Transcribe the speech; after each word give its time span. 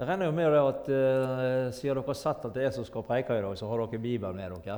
Jeg 0.00 0.08
regner 0.08 0.30
jo 0.30 0.32
med 0.32 0.54
at 0.56 0.86
uh, 0.88 1.66
siden 1.76 1.98
dere 1.98 2.06
har 2.06 2.16
sett 2.16 2.44
at 2.48 2.54
det 2.56 2.62
er 2.64 2.70
som 2.72 2.86
skal 2.88 3.02
preike 3.04 3.34
i 3.36 3.42
dag, 3.44 3.52
så 3.52 3.66
har 3.68 3.82
dere 3.82 3.98
Bibelen 4.00 4.38
med 4.38 4.52
dere. 4.64 4.76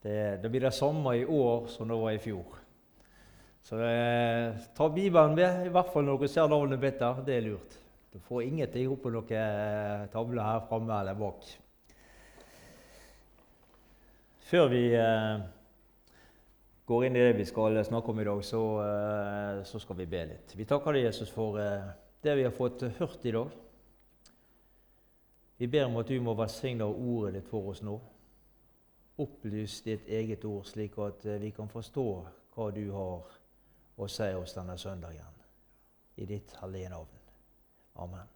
Det, 0.00 0.14
det 0.40 0.48
blir 0.48 0.62
det 0.64 0.70
samme 0.72 1.12
i 1.18 1.26
år 1.28 1.66
som 1.68 1.90
det 1.90 1.98
var 2.00 2.14
i 2.16 2.22
fjor. 2.24 2.54
Så 3.68 3.76
uh, 3.76 4.62
ta 4.72 4.86
Bibelen 4.88 5.36
med, 5.36 5.66
i 5.66 5.72
hvert 5.74 5.90
fall 5.92 6.06
når 6.08 6.22
dere 6.22 6.32
ser 6.32 6.48
navnet 6.48 6.80
mitt 6.80 6.96
der. 7.02 7.20
Det 7.26 7.34
er 7.36 7.44
lurt. 7.44 7.76
Du 8.14 8.16
får 8.24 8.46
ingenting 8.46 8.94
opp 8.94 9.02
på 9.04 9.12
noen 9.12 10.08
tavle 10.14 10.46
her 10.46 10.62
framme 10.70 11.00
eller 11.02 11.18
bak. 11.18 11.50
Før 14.48 14.70
vi 14.72 14.80
uh, 14.96 15.44
går 16.88 17.04
inn 17.10 17.20
i 17.20 17.26
det 17.26 17.36
vi 17.42 17.44
skal 17.52 17.76
snakke 17.84 18.08
om 18.08 18.24
i 18.24 18.26
dag, 18.30 18.40
så, 18.40 18.62
så 19.68 19.82
skal 19.84 20.00
vi 20.00 20.08
be 20.16 20.24
litt. 20.32 20.56
Vi 20.56 20.64
takker 20.72 20.96
deg, 20.96 21.10
Jesus, 21.10 21.28
for 21.28 21.60
det 22.24 22.34
vi 22.34 22.44
har 22.44 22.50
fått 22.50 22.82
hørt 22.82 23.24
i 23.24 23.30
dag. 23.30 23.50
Vi 25.56 25.68
ber 25.68 25.84
om 25.86 25.96
at 26.00 26.08
du 26.08 26.16
må 26.20 26.34
velsigne 26.34 26.84
ordet 26.84 27.36
ditt 27.36 27.48
for 27.48 27.70
oss 27.70 27.82
nå. 27.84 27.94
Opplys 29.20 29.82
ditt 29.84 30.08
eget 30.10 30.44
ord, 30.48 30.64
slik 30.66 30.96
at 30.98 31.26
eh, 31.28 31.38
vi 31.42 31.52
kan 31.54 31.68
forstå 31.70 32.06
hva 32.54 32.70
du 32.74 32.86
har 32.90 33.34
å 33.94 34.08
si 34.10 34.30
oss 34.34 34.56
denne 34.56 34.74
søndagen. 34.80 35.36
I 36.18 36.26
ditt 36.26 36.56
hellige 36.60 36.90
navn. 36.90 37.20
Amen. 38.02 38.32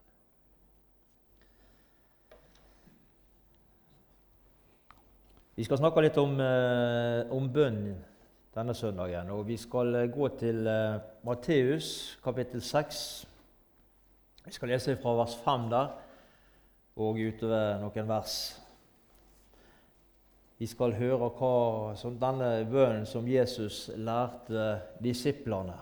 Vi 5.58 5.66
skal 5.66 5.80
snakke 5.80 6.04
litt 6.04 6.20
om, 6.22 6.36
eh, 6.38 7.24
om 7.34 7.48
bønn 7.50 7.96
denne 8.54 8.74
søndagen. 8.78 9.30
og 9.34 9.48
Vi 9.48 9.56
skal 9.58 9.94
eh, 10.04 10.12
gå 10.12 10.28
til 10.38 10.70
Matteus 11.26 11.90
kapittel 12.22 12.62
6 12.62 13.27
vi 14.48 14.54
skal 14.54 14.70
lese 14.72 14.96
fra 14.96 15.12
vers 15.18 15.34
5 15.44 15.66
der 15.68 15.90
og 16.96 17.18
utover 17.20 17.82
noen 17.82 18.08
vers. 18.08 18.36
Vi 20.58 20.66
skal 20.66 20.96
høre 20.96 21.28
hva, 21.36 21.50
som 22.00 22.16
denne 22.18 22.64
bønnen 22.66 23.04
som 23.06 23.28
Jesus 23.28 23.90
lærte 23.94 24.70
disiplene. 25.04 25.76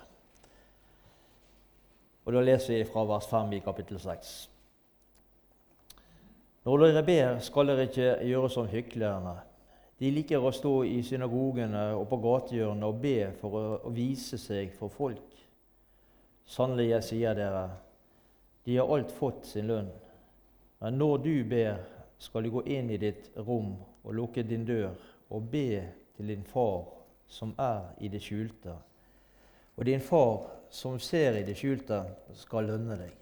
Og 2.27 2.35
Da 2.35 2.43
leser 2.43 2.75
vi 2.75 2.91
fra 2.91 3.07
vers 3.07 3.31
5 3.31 3.55
i 3.55 3.63
kapittel 3.63 4.03
6. 4.03 4.35
Når 6.67 6.83
dere 6.83 7.07
ber, 7.07 7.39
skal 7.39 7.71
dere 7.71 7.87
ikke 7.87 8.11
gjøre 8.27 8.51
som 8.51 8.67
hyklerne. 8.67 9.39
De 9.97 10.11
liker 10.11 10.43
å 10.43 10.51
stå 10.53 10.81
i 10.91 10.99
synagogene 11.07 11.93
og 11.95 12.09
på 12.11 12.19
gatehjørnene 12.21 12.91
og 12.91 13.01
be 13.01 13.31
for 13.39 13.79
å 13.87 13.95
vise 13.95 14.37
seg 14.43 14.75
for 14.75 14.91
folk. 14.91 15.39
Sannelig, 16.45 16.91
jeg 16.91 17.13
sier 17.15 17.39
dere, 17.39 17.69
de 18.67 18.77
har 18.77 18.91
alt 18.91 19.13
fått 19.15 19.47
sin 19.47 19.69
lønn. 19.71 19.93
Men 20.83 20.99
når 20.99 21.19
du 21.23 21.35
ber, 21.47 21.79
skal 22.19 22.43
du 22.43 22.51
gå 22.51 22.65
inn 22.67 22.91
i 22.91 22.99
ditt 22.99 23.29
rom 23.39 23.77
og 24.03 24.15
lukke 24.19 24.43
din 24.43 24.65
dør 24.67 24.97
og 25.31 25.47
be 25.53 25.85
til 26.17 26.33
din 26.33 26.43
far 26.43 26.89
som 27.31 27.53
er 27.63 27.93
i 28.03 28.11
det 28.11 28.25
skjulte. 28.25 28.75
Og 29.77 29.87
din 29.87 30.03
far 30.03 30.49
som 30.71 30.99
ser 30.99 31.39
i 31.39 31.45
det 31.47 31.55
skjulte, 31.59 32.03
skal 32.35 32.67
lønne 32.73 32.99
deg. 32.99 33.15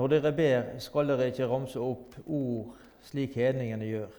Når 0.00 0.14
dere 0.14 0.32
ber, 0.32 0.68
skal 0.80 1.12
dere 1.12 1.28
ikke 1.28 1.48
ramse 1.50 1.80
opp 1.82 2.16
ord 2.24 2.72
slik 3.04 3.36
hedningene 3.36 3.84
gjør. 3.84 4.12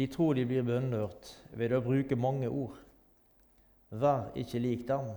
De 0.00 0.06
tror 0.08 0.34
de 0.34 0.46
blir 0.48 0.64
bønnhørt 0.64 1.34
ved 1.52 1.74
å 1.76 1.82
bruke 1.84 2.16
mange 2.16 2.48
ord. 2.48 2.78
Vær 3.92 4.30
ikke 4.40 4.62
lik 4.62 4.88
dem. 4.88 5.10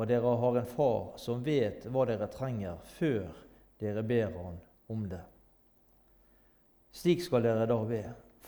For 0.00 0.08
dere 0.08 0.30
har 0.36 0.56
en 0.56 0.66
far 0.66 1.08
som 1.20 1.42
vet 1.44 1.82
hva 1.92 2.06
dere 2.08 2.24
trenger, 2.32 2.78
før 2.96 3.26
dere 3.82 4.00
ber 4.00 4.30
han 4.32 4.54
om 4.88 5.02
det. 5.10 5.18
Slik 6.96 7.20
skal 7.20 7.42
dere 7.44 7.66
da 7.68 7.76
be. 7.84 7.98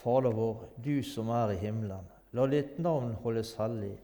Fader 0.01 0.33
vår, 0.33 0.63
du 0.81 1.03
som 1.05 1.29
er 1.29 1.51
i 1.53 1.59
himmelen. 1.61 2.07
La 2.33 2.47
ditt 2.49 2.79
navn 2.81 3.11
holdes 3.21 3.51
hellig. 3.59 3.99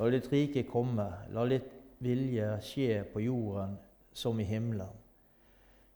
La 0.00 0.08
ditt 0.08 0.30
rike 0.32 0.62
komme. 0.70 1.04
La 1.36 1.44
ditt 1.44 1.66
vilje 2.00 2.46
skje 2.64 3.02
på 3.12 3.20
jorden 3.26 3.74
som 4.16 4.40
i 4.40 4.46
himmelen. 4.48 4.94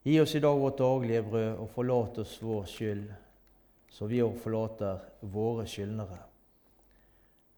Gi 0.05 0.19
oss 0.21 0.35
i 0.37 0.43
dag 0.45 0.61
vårt 0.61 0.83
daglige 0.83 1.23
brød, 1.31 1.63
og 1.63 1.71
forlat 1.79 2.21
oss 2.21 2.35
vår 2.45 2.69
skyld, 2.69 3.07
så 3.89 4.11
vi 4.13 4.21
òg 4.21 4.37
forlater 4.45 5.01
våre 5.33 5.65
skyldnere. 5.65 6.21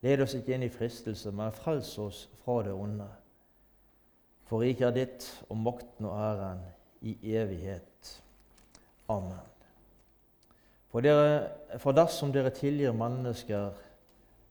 Led 0.06 0.22
oss 0.22 0.38
ikke 0.38 0.54
inn 0.54 0.68
i 0.68 0.70
fristelse, 0.70 1.34
men 1.34 1.50
frels 1.58 1.90
oss 1.98 2.28
fra 2.44 2.60
det 2.68 2.76
onde. 2.78 3.10
For 4.52 4.60
riket 4.60 4.84
er 4.84 4.92
ditt, 4.92 5.24
og 5.48 5.56
makten 5.64 6.04
og 6.04 6.18
æren 6.20 6.58
i 7.08 7.14
evighet. 7.32 8.10
Amen. 9.08 9.38
For, 10.92 11.00
dere, 11.00 11.78
for 11.80 11.96
dersom 11.96 12.34
dere 12.34 12.52
tilgir 12.52 12.92
mennesker 12.92 13.70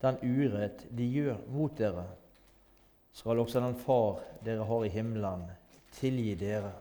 den 0.01 0.17
urett 0.25 0.88
de 0.89 1.06
gjør 1.06 1.38
mot 1.53 1.78
dere, 1.78 2.07
skal 3.13 3.44
også 3.44 3.62
den 3.62 3.78
Far 3.78 4.23
dere 4.41 4.66
har 4.66 4.88
i 4.88 4.89
himmelen, 4.89 5.45
tilgi 6.00 6.33
dere. 6.39 6.73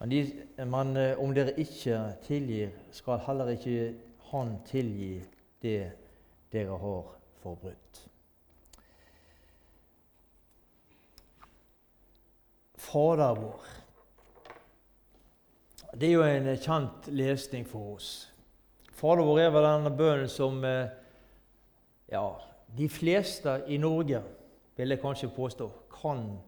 Men, 0.00 0.10
de, 0.10 0.22
men 0.66 0.94
eh, 0.98 1.14
om 1.22 1.30
dere 1.36 1.54
ikke 1.62 2.02
tilgir, 2.26 2.74
skal 2.90 3.22
heller 3.22 3.54
ikke 3.54 3.94
Han 4.32 4.56
tilgi 4.66 5.22
det 5.62 5.92
dere 6.52 6.82
har 6.82 7.14
forbrutt. 7.38 8.08
Fader 12.88 13.34
vår. 13.36 13.66
Det 15.98 16.08
er 16.08 16.14
jo 16.14 16.24
en 16.24 16.48
kjent 16.56 17.08
lesning 17.12 17.66
for 17.68 17.96
oss. 17.96 18.10
Fader 18.96 19.26
vår 19.28 19.42
er 19.44 19.52
vel 19.52 19.66
denne 19.66 19.92
bønnen 19.96 20.30
som 20.32 20.62
eh, 20.64 20.94
ja, 22.12 22.24
de 22.76 22.88
fleste 22.88 23.60
i 23.68 23.78
Norge, 23.80 24.22
vil 24.76 24.94
jeg 24.94 25.02
kanskje 25.02 25.32
påstå, 25.34 25.68
kan 25.92 26.38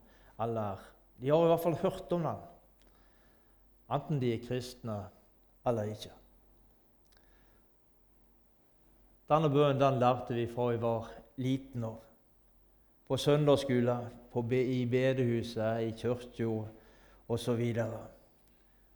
eller 0.40 0.80
De 1.20 1.28
har 1.28 1.44
i 1.44 1.48
hvert 1.50 1.60
fall 1.60 1.76
hørt 1.82 2.12
om 2.16 2.22
den, 2.24 2.44
enten 3.92 4.20
de 4.22 4.30
er 4.32 4.44
kristne 4.46 4.94
eller 5.68 5.90
ikke. 5.92 6.14
Denne 9.28 9.50
bønnen 9.52 9.82
den 9.82 10.00
lærte 10.00 10.34
vi 10.34 10.46
fra 10.48 10.70
vi 10.70 10.80
var 10.80 11.10
liten 11.36 11.84
år 11.84 12.00
på 13.10 13.18
søndagsskole, 13.18 13.98
på, 14.32 14.44
i 14.52 14.86
bedehuset, 14.86 15.82
i 15.82 15.91
kirka 15.96 16.48
osv. 17.28 17.62
Og, 17.84 18.00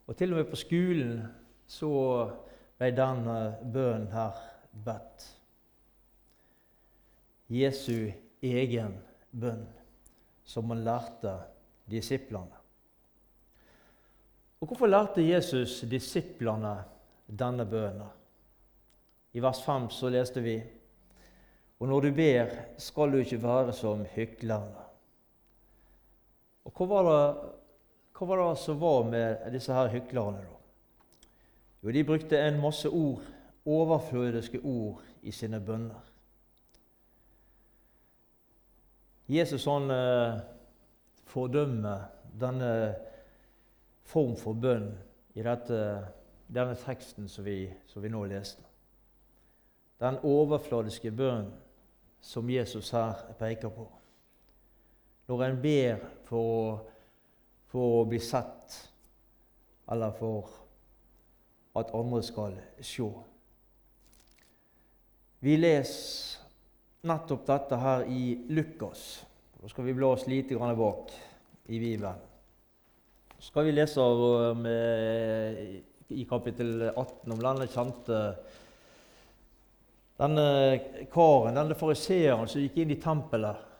og 0.07 0.17
til 0.17 0.33
og 0.33 0.41
med 0.41 0.51
på 0.51 0.59
skolen 0.59 1.23
så 1.67 1.91
ble 2.79 2.91
denne 2.95 3.39
bønnen 3.73 4.11
her 4.13 4.43
bedt. 4.85 5.27
Jesu 7.55 8.11
egen 8.43 8.99
bønn, 9.31 9.67
som 10.45 10.71
han 10.73 10.85
lærte 10.85 11.35
disiplene. 11.91 12.63
Og 14.61 14.69
Hvorfor 14.69 14.89
lærte 14.89 15.23
Jesus 15.23 15.83
disiplene 15.91 16.79
denne 17.29 17.67
bønnen? 17.69 18.09
I 19.35 19.43
vers 19.43 19.61
5 19.67 19.91
så 19.91 20.09
leste 20.15 20.41
vi 20.41 20.57
og 21.85 21.89
når 21.91 22.01
du 22.01 22.13
ber, 22.17 22.53
skal 22.79 23.13
du 23.13 23.19
ikke 23.21 23.43
være 23.43 23.73
som 23.77 24.07
hyklerne. 24.15 24.84
Og 26.65 26.73
hva 26.73 26.87
var, 26.89 27.09
det, 27.09 27.53
hva 28.17 28.29
var 28.29 28.43
det 28.43 28.51
som 28.63 28.81
var 28.81 29.09
med 29.09 29.49
disse 29.53 29.75
her 29.75 29.93
hyklerne, 29.93 30.43
da? 30.45 30.61
Jo, 31.85 31.93
de 31.93 32.05
brukte 32.09 32.41
en 32.41 32.61
masse 32.61 32.89
ord, 32.89 33.21
overflødiske 33.69 34.61
ord, 34.65 35.03
i 35.25 35.33
sine 35.33 35.61
bønner. 35.61 36.01
Jesus 39.29 39.65
han 39.65 39.91
eh, 39.91 40.41
fordømmer 41.25 42.03
denne 42.41 42.73
form 44.05 44.35
for 44.37 44.53
bønn 44.53 44.91
i 45.35 45.43
dette, 45.43 45.79
denne 46.53 46.77
teksten 46.77 47.29
som 47.29 47.47
vi, 47.47 47.71
som 47.89 48.05
vi 48.05 48.13
nå 48.13 48.21
leste. 48.29 48.61
Den 50.01 50.21
overfladiske 50.29 51.13
bønnen 51.17 51.53
som 52.21 52.51
Jesus 52.51 52.91
her 52.93 53.25
peker 53.39 53.73
på. 53.73 53.89
Når 55.27 55.45
en 55.45 55.61
ber 55.63 56.03
for, 56.29 56.83
for 57.73 58.01
å 58.01 58.09
bli 58.09 58.21
sett, 58.21 58.77
eller 59.93 60.13
for 60.19 60.51
at 61.81 61.93
andre 61.97 62.21
skal 62.25 62.59
se. 62.85 63.07
Vi 65.45 65.57
leser 65.61 66.43
nettopp 67.09 67.47
dette 67.49 67.79
her 67.81 68.05
i 68.09 68.23
Lukas. 68.57 69.25
Nå 69.61 69.69
skal 69.69 69.89
vi 69.89 69.97
bla 69.97 70.13
oss 70.15 70.27
lite 70.29 70.57
grann 70.57 70.77
bak 70.79 71.13
i 71.67 71.81
Bibelen. 71.81 72.21
Så 73.39 73.51
skal 73.51 73.67
vi 73.67 73.75
lese 73.75 74.01
om, 74.01 74.67
eh, 74.67 75.81
i 76.09 76.25
kapittel 76.29 76.91
18 76.95 77.33
om 77.33 77.41
denne 77.41 77.67
kjente 77.69 78.21
denne 80.17 81.07
karen, 81.13 81.57
denne 81.57 81.75
fariseeren 81.75 82.49
som 82.49 82.63
gikk 82.63 82.77
inn 82.79 82.95
i 82.95 83.01
tempelet, 83.03 83.74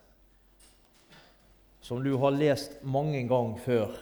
som 1.85 2.03
du 2.03 2.15
har 2.17 2.33
lest 2.33 2.79
mange 2.81 3.19
ganger 3.29 3.61
før 3.61 3.97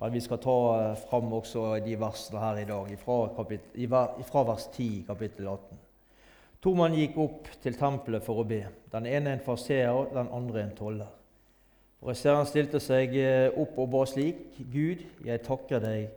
Men 0.00 0.12
vi 0.14 0.20
skal 0.24 0.38
ta 0.40 0.56
eh, 0.80 1.00
fram 1.10 1.32
også 1.36 1.74
de 1.84 1.92
versene 2.00 2.40
her 2.40 2.58
i 2.62 2.64
dag, 2.64 2.92
fra, 3.02 4.44
vers 4.48 4.64
10 4.72 5.04
kapittel 5.04 5.48
18. 5.48 5.80
To 6.64 6.72
mann 6.72 6.96
gikk 6.96 7.18
opp 7.20 7.50
til 7.60 7.76
tempelet 7.76 8.24
for 8.24 8.40
å 8.40 8.46
be. 8.48 8.62
Den 8.88 9.04
ene 9.04 9.34
en 9.34 9.42
farseer, 9.44 10.08
den 10.14 10.30
andre 10.32 10.62
en 10.62 10.72
toller. 10.78 11.10
Farseeren 12.00 12.48
stilte 12.48 12.80
seg 12.80 13.12
eh, 13.20 13.52
opp 13.52 13.76
og 13.76 13.92
ba 13.92 14.06
slik.: 14.08 14.56
Gud, 14.72 15.04
jeg 15.28 15.44
takker 15.44 15.84
deg 15.84 16.08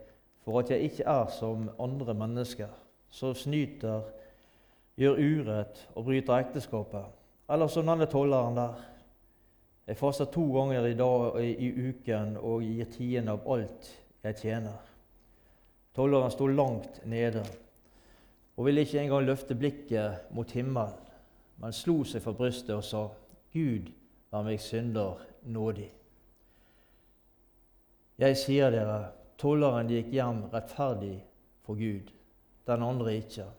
for 0.48 0.62
at 0.62 0.72
jeg 0.72 0.88
ikke 0.88 1.04
er 1.04 1.28
som 1.36 1.68
andre 1.76 2.16
mennesker, 2.16 2.72
som 3.12 3.36
snyter, 3.36 4.00
gjør 4.96 5.20
urett 5.20 5.84
og 5.92 6.08
bryter 6.08 6.40
ekteskapet, 6.40 7.04
eller 7.52 7.68
som 7.68 7.92
denne 7.92 8.08
tolleren 8.08 8.56
der. 8.56 8.93
Jeg 9.84 9.98
faster 10.00 10.24
to 10.32 10.46
ganger 10.52 10.86
i, 10.86 10.94
dag, 10.96 11.34
i 11.44 11.68
uken 11.90 12.38
og 12.40 12.62
gir 12.64 12.88
tiende 12.88 13.34
av 13.36 13.48
alt 13.52 13.90
jeg 14.24 14.38
tjener. 14.40 14.78
Tolleren 15.94 16.32
sto 16.32 16.48
langt 16.48 17.02
nede 17.04 17.42
og 18.56 18.64
ville 18.64 18.84
ikke 18.86 19.02
engang 19.02 19.26
løfte 19.26 19.56
blikket 19.58 20.30
mot 20.32 20.50
himmelen, 20.56 20.96
men 21.60 21.76
slo 21.76 21.98
seg 22.08 22.24
for 22.24 22.38
brystet 22.38 22.72
og 22.74 22.86
sa, 22.86 23.02
Gud, 23.52 23.90
vær 24.32 24.46
meg 24.46 24.62
synder 24.62 25.20
nådig. 25.52 25.90
Jeg 28.24 28.38
sier 28.40 28.72
dere, 28.72 28.98
tolleren 29.38 29.90
gikk 29.90 30.12
hjem 30.14 30.44
rettferdig 30.54 31.18
for 31.66 31.76
Gud, 31.78 32.08
den 32.66 32.88
andre 32.88 33.18
ikke. 33.20 33.50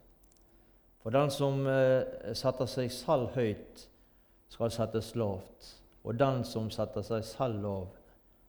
For 1.03 1.13
den 1.13 1.29
som 1.29 1.67
eh, 1.69 2.33
setter 2.33 2.71
seg 2.71 2.89
selv 2.91 3.35
høyt, 3.35 3.89
skal 4.49 4.71
settes 4.73 5.13
lavt 5.19 5.75
og 6.05 6.19
den 6.19 6.43
som 6.45 6.69
setter 6.69 7.01
seg 7.05 7.25
selv 7.25 7.63
lav, 7.63 7.87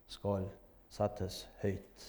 skal 0.06 0.44
settes 0.92 1.46
høyt. 1.62 2.04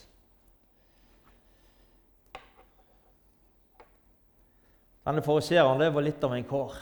Denne 5.08 5.24
fariseeren 5.24 5.80
var 5.96 6.04
litt 6.04 6.24
av 6.28 6.36
en 6.36 6.48
kar. 6.48 6.76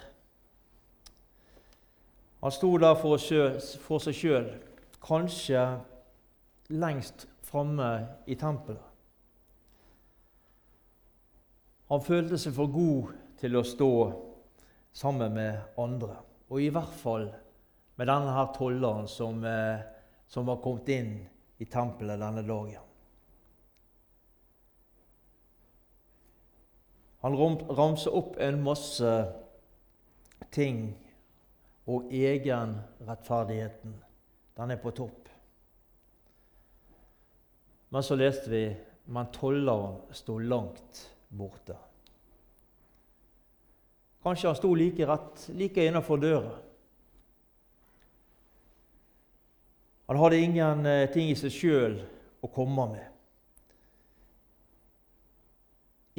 Han 2.42 2.54
sto 2.54 2.72
der 2.82 2.98
for, 2.98 3.22
for 3.86 4.02
seg 4.02 4.18
sjøl, 4.18 4.50
kanskje 5.06 5.62
lengst 6.74 7.28
framme 7.46 7.92
i 8.26 8.38
tempelet. 8.38 8.82
Han 11.94 12.02
følte 12.02 12.42
seg 12.42 12.58
for 12.58 12.74
god 12.74 13.14
til 13.38 13.60
å 13.60 13.66
stå 13.66 13.92
sammen 14.96 15.38
med 15.38 15.78
andre, 15.78 16.16
og 16.50 16.62
i 16.66 16.72
hvert 16.74 16.98
fall 16.98 17.28
med 17.96 18.08
denne 18.08 18.34
her 18.36 18.52
tolleren 18.56 19.08
som, 19.08 19.44
eh, 19.44 19.80
som 20.28 20.46
var 20.46 20.62
kommet 20.64 20.90
inn 20.90 21.14
i 21.58 21.66
tempelet 21.66 22.20
denne 22.20 22.44
dagen. 22.44 22.82
Han 27.26 27.38
ramser 27.74 28.14
opp 28.14 28.36
en 28.38 28.62
masse 28.64 29.14
ting, 30.54 30.92
og 31.86 32.12
egenrettferdigheten, 32.14 33.96
den 34.58 34.72
er 34.72 34.82
på 34.82 34.92
topp. 34.94 35.30
Men 37.90 38.04
så 38.04 38.18
leste 38.18 38.50
vi 38.50 38.64
men 39.06 39.32
tolleren 39.32 39.98
sto 40.12 40.38
langt 40.40 41.18
borte. 41.28 41.78
Kanskje 44.24 44.50
han 44.50 44.58
sto 44.58 44.74
like, 44.74 45.06
rett, 45.06 45.50
like 45.54 45.86
innenfor 45.86 46.18
døra. 46.18 46.56
Han 50.06 50.18
hadde 50.22 50.40
ingenting 50.40 51.14
ting 51.14 51.32
i 51.32 51.38
seg 51.40 51.54
sjøl 51.54 51.96
å 52.46 52.50
komme 52.54 52.88
med. 52.94 53.08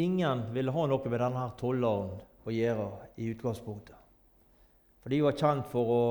Ingen 0.02 0.42
ville 0.52 0.74
ha 0.74 0.86
noe 0.90 1.08
med 1.08 1.22
denne 1.22 1.44
tolleren 1.60 2.16
å 2.44 2.52
gjøre 2.52 2.88
i 3.16 3.30
utgangspunktet. 3.32 3.96
For 5.00 5.14
de 5.14 5.22
var 5.22 5.38
kjent 5.38 5.70
for 5.70 5.92
å 5.94 6.02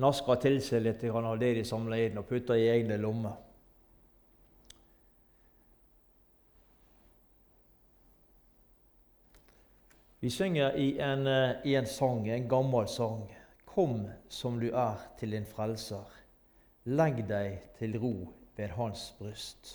naske 0.00 0.36
til 0.40 0.60
seg 0.62 0.84
litt 0.86 1.02
av 1.10 1.34
det 1.40 1.52
de 1.58 1.64
samla 1.66 1.98
inn, 1.98 2.18
og 2.20 2.28
putte 2.28 2.56
i 2.56 2.68
egne 2.70 2.96
lommer. 3.00 3.34
Vi 10.20 10.30
synger 10.30 10.78
i 10.80 10.98
en, 10.98 11.26
eh, 11.26 11.56
i 11.64 11.74
en 11.74 11.86
sang, 11.86 12.28
en 12.28 12.48
gammel 12.48 12.88
sang, 12.88 13.28
'Kom 13.66 14.08
som 14.28 14.60
du 14.60 14.70
er 14.72 14.96
til 15.18 15.30
din 15.30 15.44
frelser'. 15.44 16.25
Legg 16.86 17.24
deg 17.26 17.58
til 17.78 17.98
ro 17.98 18.12
ved 18.56 18.68
hans 18.76 19.08
bryst. 19.18 19.72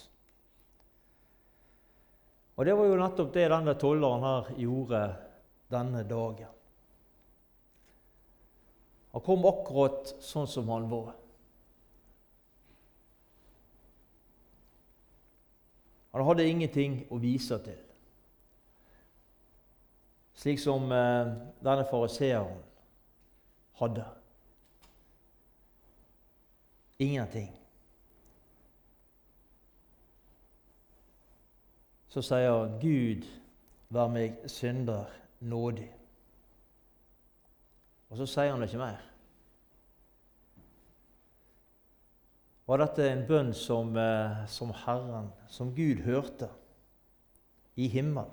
Og 2.55 2.65
Det 2.65 2.77
var 2.77 2.85
jo 2.85 2.97
nettopp 2.99 3.33
det 3.33 3.49
denne 3.51 3.73
tolleren 3.79 4.23
her 4.23 4.49
gjorde 4.59 5.01
denne 5.71 6.03
dagen. 6.07 6.51
Han 9.11 9.23
kom 9.25 9.47
akkurat 9.49 10.13
sånn 10.23 10.47
som 10.47 10.69
han 10.71 10.87
var. 10.91 11.11
Han 16.11 16.27
hadde 16.27 16.47
ingenting 16.47 16.97
å 17.11 17.17
vise 17.23 17.55
til, 17.63 17.77
slik 20.35 20.59
som 20.59 20.91
eh, 20.91 21.29
denne 21.63 21.85
fariseeren 21.87 22.57
hadde. 23.79 24.07
Ingenting. 27.01 27.50
Så 32.07 32.21
sier 32.21 32.51
han, 32.51 32.75
'Gud, 32.81 33.25
vær 33.89 34.12
meg 34.12 34.38
synder 34.45 35.06
nådig'. 35.39 35.89
Og 38.09 38.18
så 38.18 38.25
sier 38.25 38.51
han 38.51 38.62
det 38.62 38.68
ikke 38.69 38.83
mer. 38.83 39.00
Var 42.68 42.83
dette 42.83 43.09
en 43.09 43.25
bønn 43.27 43.53
som, 43.53 43.95
eh, 43.98 44.45
som 44.48 44.75
Herren, 44.86 45.31
som 45.48 45.74
Gud, 45.75 46.03
hørte 46.06 46.50
i 47.75 47.88
himmelen? 47.88 48.30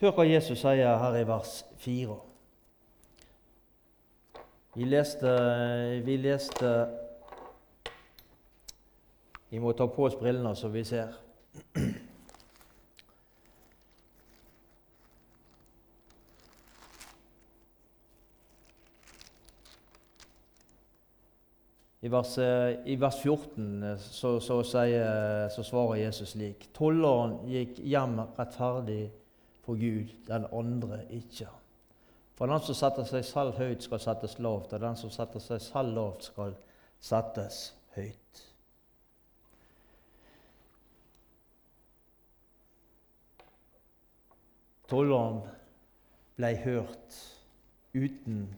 Hør 0.00 0.10
hva 0.10 0.26
Jesus 0.26 0.58
sier 0.58 0.98
her 0.98 1.16
i 1.20 1.26
vers 1.28 1.62
4. 1.78 2.18
Vi 4.74 4.84
leste, 4.84 5.30
vi 6.04 6.16
leste 6.16 7.03
vi 9.54 9.60
må 9.62 9.70
ta 9.72 9.86
på 9.86 10.08
oss 10.08 10.16
brillene 10.18 10.50
så 10.58 10.66
vi 10.68 10.80
ser. 10.82 11.12
I 22.02 22.10
vers, 22.10 22.32
I 22.84 22.96
vers 22.98 23.20
14 23.22 23.68
eh, 23.82 24.00
så, 24.02 24.32
så, 24.42 24.56
sier, 24.66 25.46
så, 25.54 25.62
svarer 25.62 26.00
Jesus 26.02 26.32
slik.: 26.34 26.66
Tolleren 26.74 27.36
gikk 27.46 27.78
hjem 27.78 28.18
rettferdig 28.34 29.04
for 29.62 29.78
Gud, 29.78 30.10
den 30.26 30.48
andre 30.50 30.98
ikke. 31.14 31.46
For 32.34 32.50
den 32.50 32.66
som 32.66 32.80
setter 32.80 33.06
seg 33.06 33.22
selv 33.30 33.62
høyt, 33.62 33.86
skal 33.86 34.02
settes 34.02 34.34
lavt, 34.42 34.74
og 34.74 34.82
den 34.82 34.98
som 34.98 35.14
setter 35.14 35.46
seg 35.46 35.62
selv 35.62 35.94
lavt, 35.94 36.26
skal 36.32 36.58
settes 36.98 37.68
høyt. 37.94 38.44
Tolleren 44.88 45.40
ble 46.36 46.50
hørt 46.64 47.18
uten 47.94 48.48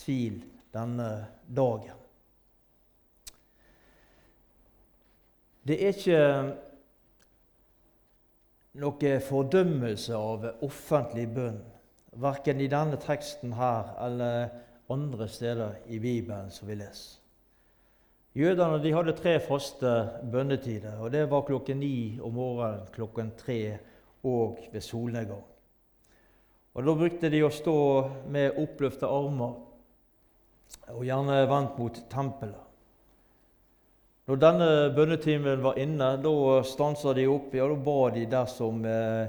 tvil 0.00 0.40
denne 0.74 1.10
dagen. 1.56 2.00
Det 5.64 5.76
er 5.80 5.96
ikke 5.96 6.24
noe 8.84 9.12
fordømmelse 9.24 10.16
av 10.18 10.44
offentlig 10.66 11.24
bønn, 11.32 11.60
verken 12.20 12.60
i 12.60 12.68
denne 12.70 12.98
teksten 13.00 13.54
her 13.56 13.94
eller 14.04 14.50
andre 14.92 15.28
steder 15.30 15.78
i 15.88 16.00
Bibelen 16.02 16.50
som 16.52 16.68
vi 16.68 16.76
leser. 16.82 17.20
Jødene 18.34 18.80
de 18.82 18.90
hadde 18.92 19.14
tre 19.14 19.38
faste 19.40 19.90
bønnetider, 20.32 20.98
og 20.98 21.12
det 21.14 21.28
var 21.30 21.44
klokken 21.46 21.78
ni 21.78 22.18
om 22.18 22.34
morgenen, 22.34 22.88
klokken 22.92 23.30
tre 23.38 23.78
og 24.26 24.58
ved 24.72 24.82
solnedgang. 24.82 25.44
Og 26.74 26.84
Da 26.84 26.94
brukte 26.98 27.30
de 27.30 27.42
å 27.46 27.52
stå 27.54 27.78
med 28.34 28.58
oppløfta 28.58 29.06
armer 29.06 29.54
og 30.90 31.04
gjerne 31.06 31.44
vendt 31.46 31.78
mot 31.78 32.00
tempelet. 32.10 32.60
Når 34.24 34.40
denne 34.40 34.68
bønnetimen 34.96 35.62
var 35.62 35.78
inne, 35.78 36.14
da 36.18 36.62
stansa 36.64 37.12
de 37.14 37.26
opp, 37.28 37.52
ja, 37.54 37.66
da 37.68 37.76
ba 37.76 37.98
de 38.14 38.24
der 38.26 38.46
som 38.48 38.80
eh, 38.88 39.26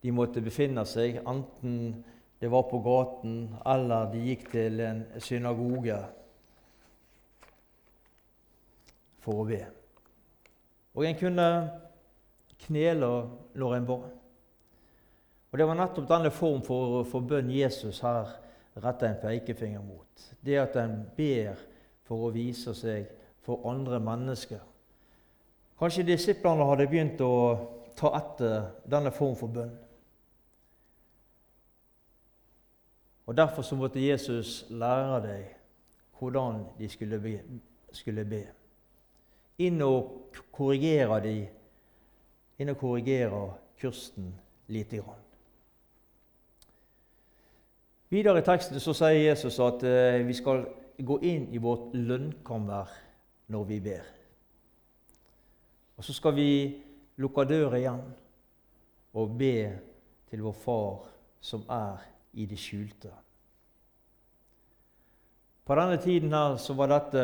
de 0.00 0.12
måtte 0.14 0.40
befinne 0.40 0.84
seg, 0.86 1.18
enten 1.26 2.04
det 2.38 2.50
var 2.52 2.68
på 2.70 2.78
gaten 2.84 3.56
eller 3.66 4.06
de 4.12 4.22
gikk 4.28 4.46
til 4.52 4.80
en 4.86 5.02
synagoge 5.18 5.98
for 9.24 9.42
å 9.42 9.48
be. 9.48 9.62
Og 10.94 11.08
en 11.08 11.18
kunne 11.18 11.48
knele 12.66 13.10
når 13.58 13.76
en 13.80 13.88
ba. 13.88 13.98
Og 15.56 15.60
Det 15.60 15.66
var 15.66 15.76
nettopp 15.78 16.08
denne 16.10 16.28
form 16.30 16.58
for, 16.60 16.98
for 17.08 17.24
bønn 17.24 17.48
Jesus 17.48 18.02
her 18.04 18.28
retter 18.84 19.08
en 19.08 19.22
pekefinger 19.22 19.80
mot. 19.80 20.26
Det 20.44 20.58
at 20.60 20.76
en 20.76 20.98
ber 21.16 21.56
for 22.04 22.26
å 22.26 22.34
vise 22.34 22.74
seg 22.76 23.06
for 23.40 23.64
andre 23.64 23.96
mennesker. 24.04 24.60
Kanskje 25.80 26.04
disiplene 26.10 26.68
hadde 26.68 26.88
begynt 26.92 27.24
å 27.24 27.32
ta 27.96 28.12
etter 28.20 28.68
denne 28.84 29.14
form 29.16 29.32
for 29.40 29.56
bønn. 29.56 29.72
Og 33.24 33.40
Derfor 33.40 33.64
så 33.64 33.80
måtte 33.80 34.04
Jesus 34.04 34.66
lære 34.68 35.20
deg 35.24 35.50
hvordan 36.20 36.66
de 36.76 36.92
skulle 36.92 37.24
be. 37.24 37.38
Skulle 37.96 38.28
be. 38.28 38.44
Inn 39.64 39.80
og 39.80 40.36
korrigere 40.52 41.22
de, 41.24 41.38
inn 42.60 42.76
og 42.76 42.82
korrigere 42.84 43.46
kursen 43.80 44.34
lite 44.68 45.00
grann. 45.00 45.25
Videre 48.08 48.38
i 48.38 48.46
teksten 48.46 48.78
så 48.78 48.94
sier 48.94 49.24
Jesus 49.24 49.56
at 49.62 49.82
eh, 49.86 50.20
vi 50.26 50.34
skal 50.36 50.62
gå 50.96 51.18
inn 51.26 51.48
i 51.50 51.58
vårt 51.58 51.94
lønnkammer 51.94 52.92
når 53.50 53.64
vi 53.66 53.78
ber. 53.82 54.06
Og 55.96 56.06
så 56.06 56.14
skal 56.14 56.36
vi 56.36 56.50
lukke 57.18 57.46
døra 57.48 57.80
igjen 57.80 58.02
og 59.16 59.34
be 59.38 59.56
til 60.30 60.44
vår 60.44 60.56
Far 60.62 61.08
som 61.40 61.64
er 61.72 62.04
i 62.36 62.46
det 62.46 62.58
skjulte. 62.60 63.10
På 65.66 65.74
denne 65.74 65.98
tiden 65.98 66.34
her, 66.34 66.56
så 66.62 66.76
var 66.78 66.92
dette, 66.92 67.22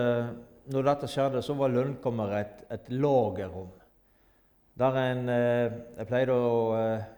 når 0.74 0.86
dette 0.88 1.10
skjedde, 1.10 1.42
så 1.46 1.54
var 1.54 1.70
lønnkammeret 1.70 2.40
et, 2.42 2.62
et 2.74 2.92
lagerrom. 2.96 3.70
Der 4.78 4.98
en 4.98 5.28
eh, 5.28 5.80
Jeg 5.98 6.08
pleide 6.08 6.34
å 6.34 6.54
eh, 6.74 7.10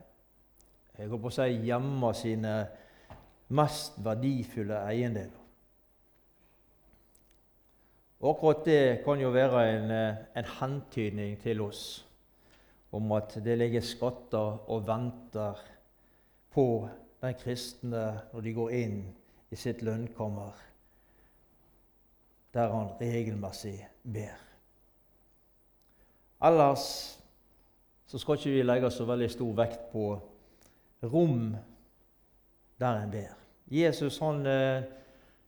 jeg 0.94 1.08
holdt 1.10 1.24
på 1.24 1.30
å 1.32 1.34
si, 1.34 1.46
gjemme 1.66 2.10
sine 2.14 2.50
mest 3.48 3.98
verdifulle 4.04 4.78
eiendeler. 4.88 5.40
Og 8.24 8.30
akkurat 8.30 8.64
det 8.64 9.04
kan 9.04 9.20
jo 9.20 9.30
være 9.30 9.62
en, 9.76 9.90
eh, 9.90 10.16
en 10.36 10.44
hentydning 10.60 11.40
til 11.42 11.60
oss 11.60 12.06
om 12.92 13.12
at 13.12 13.34
det 13.44 13.58
ligger 13.58 13.80
skatter 13.80 14.70
og 14.70 14.86
venter 14.86 15.60
på 16.50 16.88
den 17.20 17.34
kristne 17.34 18.04
når 18.32 18.40
de 18.40 18.54
går 18.54 18.70
inn 18.70 19.14
i 19.50 19.56
sitt 19.56 19.82
lønnkammer, 19.82 20.54
der 22.54 22.72
han 22.72 22.94
regelmessig 23.00 23.88
ber. 24.04 24.40
Ellers 26.44 26.86
så 28.06 28.18
skal 28.18 28.38
ikke 28.38 28.50
vi 28.50 28.62
legge 28.62 28.90
så 28.90 29.04
veldig 29.04 29.30
stor 29.30 29.52
vekt 29.58 29.88
på 29.92 30.06
rom 31.02 31.56
der 32.80 33.02
en 33.02 33.10
ber. 33.10 33.34
Jesus 33.70 34.18
han 34.22 34.46
eh, 34.46 34.84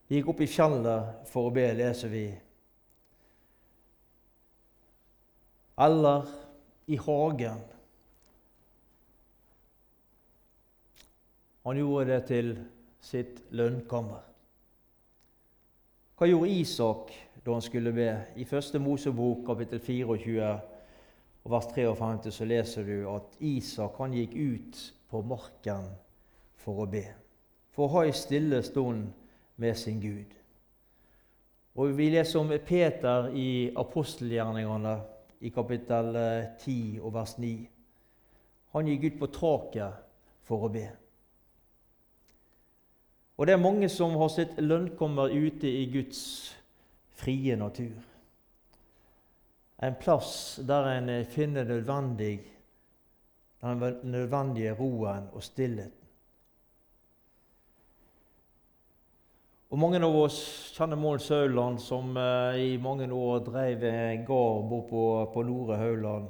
gikk 0.08 0.30
opp 0.32 0.40
i 0.40 0.48
fjellet 0.50 1.28
for 1.30 1.48
å 1.48 1.54
be, 1.54 1.66
leser 1.76 2.12
vi. 2.12 2.26
Eller 5.76 6.28
i 6.86 6.96
hagen 6.96 7.64
Han 11.66 11.76
gjorde 11.80 12.04
det 12.12 12.20
til 12.28 12.52
sitt 13.02 13.40
lønnkammer. 13.50 14.20
Hva 16.14 16.28
gjorde 16.30 16.52
Isak 16.54 17.10
da 17.42 17.56
han 17.56 17.64
skulle 17.64 17.90
be? 17.92 18.06
I 18.38 18.46
første 18.46 18.78
Mosebok 18.78 19.42
kapittel 19.48 19.82
24 19.82 20.52
og 21.42 21.50
vers 21.50 21.66
53 21.74 22.32
så 22.38 22.46
leser 22.46 22.86
du 22.86 23.08
at 23.10 23.34
Isak 23.42 23.98
han 23.98 24.14
gikk 24.14 24.38
ut 24.38 24.78
på 25.10 25.24
marken 25.26 25.90
for 26.62 26.82
å 26.84 26.88
be. 26.90 27.04
For 27.74 27.86
å 27.86 27.92
ha 27.96 28.04
ei 28.06 28.14
stille 28.16 28.62
stund 28.64 29.10
med 29.60 29.78
sin 29.78 30.00
Gud. 30.00 30.32
Og 31.76 31.96
Vi 31.96 32.08
leser 32.10 32.40
om 32.40 32.52
Peter 32.64 33.28
i 33.36 33.72
apostelgjerningene 33.76 34.94
i 35.40 35.50
kapittel 35.52 36.16
10 36.58 37.00
og 37.02 37.12
vers 37.14 37.36
9. 37.38 37.66
Han 38.72 38.88
gikk 38.88 39.04
ut 39.04 39.18
på 39.20 39.28
taket 39.32 40.06
for 40.48 40.64
å 40.64 40.72
be. 40.72 40.86
Og 43.36 43.46
det 43.46 43.52
er 43.52 43.60
mange 43.60 43.88
som 43.92 44.16
har 44.16 44.32
sitt 44.32 44.56
lønnkommer 44.56 45.28
ute 45.28 45.68
i 45.68 45.84
Guds 45.92 46.22
frie 47.16 47.56
natur. 47.56 48.00
En 49.84 49.96
plass 50.00 50.60
der 50.64 50.88
en 50.94 51.10
finner 51.28 51.68
nødvendig, 51.68 52.40
den 53.60 53.84
nødvendige 54.02 54.72
roen 54.72 55.28
og 55.32 55.44
stillheten. 55.44 56.05
Og 59.66 59.80
Mange 59.82 59.98
av 59.98 60.14
oss 60.14 60.36
kjenner 60.76 60.98
Mål 61.00 61.18
Sauland, 61.18 61.80
som 61.82 62.12
eh, 62.14 62.58
i 62.62 62.74
mange 62.78 63.08
år 63.10 63.40
drev 63.48 63.82
en 63.88 64.22
gård 64.24 64.68
bort 64.70 64.86
på, 64.92 65.00
på 65.34 65.42
Nore 65.42 65.78
Hauland, 65.80 66.28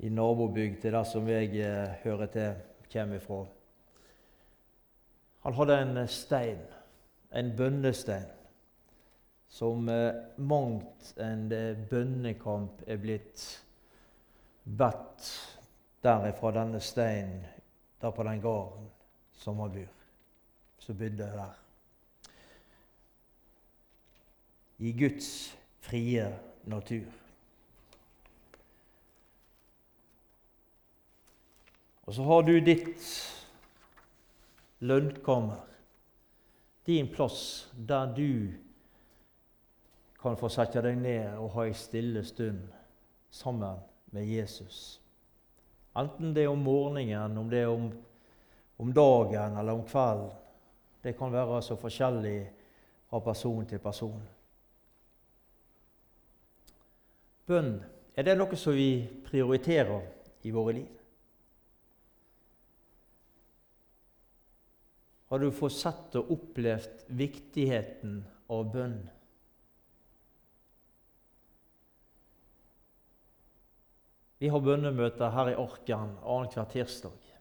i 0.00 0.08
nabobygd 0.08 0.78
til 0.80 0.96
der 0.96 1.04
som 1.04 1.28
jeg 1.28 1.52
eh, 1.60 1.98
hører 2.06 2.32
til, 2.32 2.54
kommer 2.88 3.20
ifra. 3.20 3.42
Han 5.44 5.58
hadde 5.60 5.78
en 5.84 6.00
stein, 6.08 6.64
en 7.36 7.52
bønnestein, 7.58 8.30
som 9.52 9.88
eh, 9.92 10.24
mangt 10.40 11.12
en 11.20 11.46
eh, 11.52 11.84
bønnekamp 11.90 12.80
er 12.88 13.02
blitt 13.02 13.44
bedt 14.64 15.34
derifra 16.00 16.56
denne 16.62 16.80
steinen 16.80 17.42
der 18.00 18.16
på 18.16 18.24
den 18.24 18.40
gården 18.40 18.88
som 19.36 19.60
han 19.60 19.76
bor, 19.76 19.98
som 20.80 20.96
bodde 20.96 21.28
der. 21.28 21.61
I 24.82 24.90
Guds 24.92 25.58
frie 25.78 26.24
natur. 26.66 27.06
Og 32.02 32.14
så 32.16 32.26
har 32.26 32.42
du 32.42 32.56
ditt 32.60 33.04
lønnkammer. 34.82 35.62
Din 36.86 37.06
plass 37.14 37.70
der 37.76 38.10
du 38.16 38.50
kan 40.22 40.34
få 40.38 40.50
sette 40.50 40.82
deg 40.82 40.98
ned 40.98 41.38
og 41.38 41.54
ha 41.54 41.68
ei 41.70 41.78
stille 41.78 42.24
stund 42.26 42.66
sammen 43.30 43.78
med 44.10 44.26
Jesus. 44.26 44.98
Enten 45.94 46.34
det 46.34 46.48
er 46.48 46.50
om 46.50 46.62
morgenen, 46.66 47.38
om 47.38 47.50
det 47.50 47.62
er 47.62 47.70
om, 47.70 47.88
om 48.82 48.92
dagen 48.92 49.58
eller 49.62 49.78
om 49.78 49.86
kvelden. 49.86 50.30
Det 51.02 51.14
kan 51.18 51.32
være 51.32 51.62
så 51.62 51.78
forskjellig 51.78 52.38
fra 53.10 53.18
person 53.22 53.66
til 53.66 53.78
person. 53.78 54.22
Bønn, 57.52 57.76
er 58.16 58.24
det 58.24 58.38
noe 58.40 58.56
som 58.56 58.72
vi 58.76 59.04
prioriterer 59.28 60.08
i 60.48 60.56
våre 60.56 60.76
liv? 60.80 60.90
har 65.32 65.38
du 65.38 65.48
fått 65.56 65.72
sett 65.72 66.16
og 66.20 66.28
opplevd 66.34 67.06
viktigheten 67.16 68.18
av 68.52 68.66
bønn. 68.68 68.98
Vi 74.44 74.50
har 74.52 74.60
bønnemøter 74.66 75.32
her 75.32 75.54
i 75.54 75.56
Orkan 75.56 76.18
annenhver 76.20 76.68
tirsdag. 76.74 77.31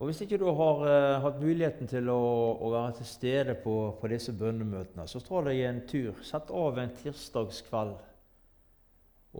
Og 0.00 0.08
Hvis 0.08 0.22
ikke 0.24 0.38
du 0.40 0.46
har 0.48 0.80
uh, 0.80 1.20
hatt 1.20 1.42
muligheten 1.42 1.88
til 1.90 2.08
å, 2.08 2.20
å 2.56 2.70
være 2.72 2.94
til 2.98 3.08
stede 3.10 3.54
på, 3.60 3.74
på, 4.00 4.08
disse 4.08 4.32
bønnemøtene, 4.32 5.04
så 5.04 5.20
ta 5.20 5.42
deg 5.44 5.60
en 5.68 5.82
tur. 5.90 6.14
Sett 6.24 6.48
av 6.56 6.80
en 6.80 6.94
tirsdagskveld 7.02 7.98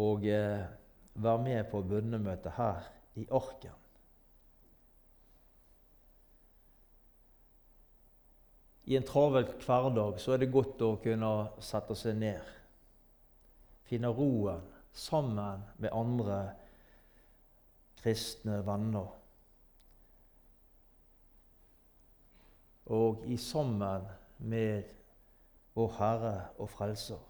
og 0.05 0.29
uh, 0.29 0.69
vær 1.17 1.41
med 1.41 1.65
på 1.73 1.81
bønnemøtet 1.89 2.59
her 2.61 2.91
i 3.17 3.25
Arken. 3.33 3.81
i 8.91 8.97
en 8.97 9.07
travel 9.07 9.45
hverdag 9.63 10.17
så 10.19 10.35
er 10.35 10.41
det 10.43 10.51
godt 10.51 10.81
å 10.83 10.97
kunne 10.99 11.31
sette 11.63 11.95
seg 11.95 12.17
ned. 12.19 12.43
Finne 13.87 14.11
roen 14.15 14.65
sammen 14.91 15.63
med 15.79 15.95
andre 15.95 16.41
kristne 18.01 18.59
venner. 18.67 19.20
Og 22.91 23.25
i 23.31 23.37
sammen 23.39 24.07
med 24.39 24.83
vår 25.79 25.93
Herre 25.99 26.37
og 26.59 26.71
Frelser. 26.71 27.21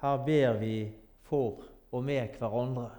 Her 0.00 0.24
ber 0.24 0.58
vi 0.60 0.76
for 1.28 1.64
og 1.92 2.04
med 2.04 2.38
hverandre. 2.38 2.90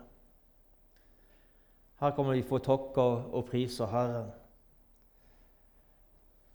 Her 2.00 2.13
kan 2.13 2.29
vi 2.31 2.43
få 2.45 2.57
takke 2.62 3.01
og 3.01 3.45
prise 3.50 3.86
Herren. 3.89 4.29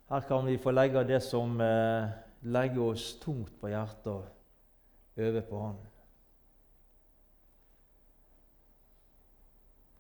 Her 0.08 0.20
kan 0.28 0.46
vi 0.46 0.58
få 0.58 0.70
legge 0.70 1.02
det 1.08 1.22
som 1.24 1.60
eh, 1.60 2.10
legger 2.42 2.92
oss 2.92 3.14
tungt 3.22 3.54
på 3.60 3.70
hjertet, 3.70 4.28
over 5.18 5.40
på 5.48 5.62
Han. 5.62 5.80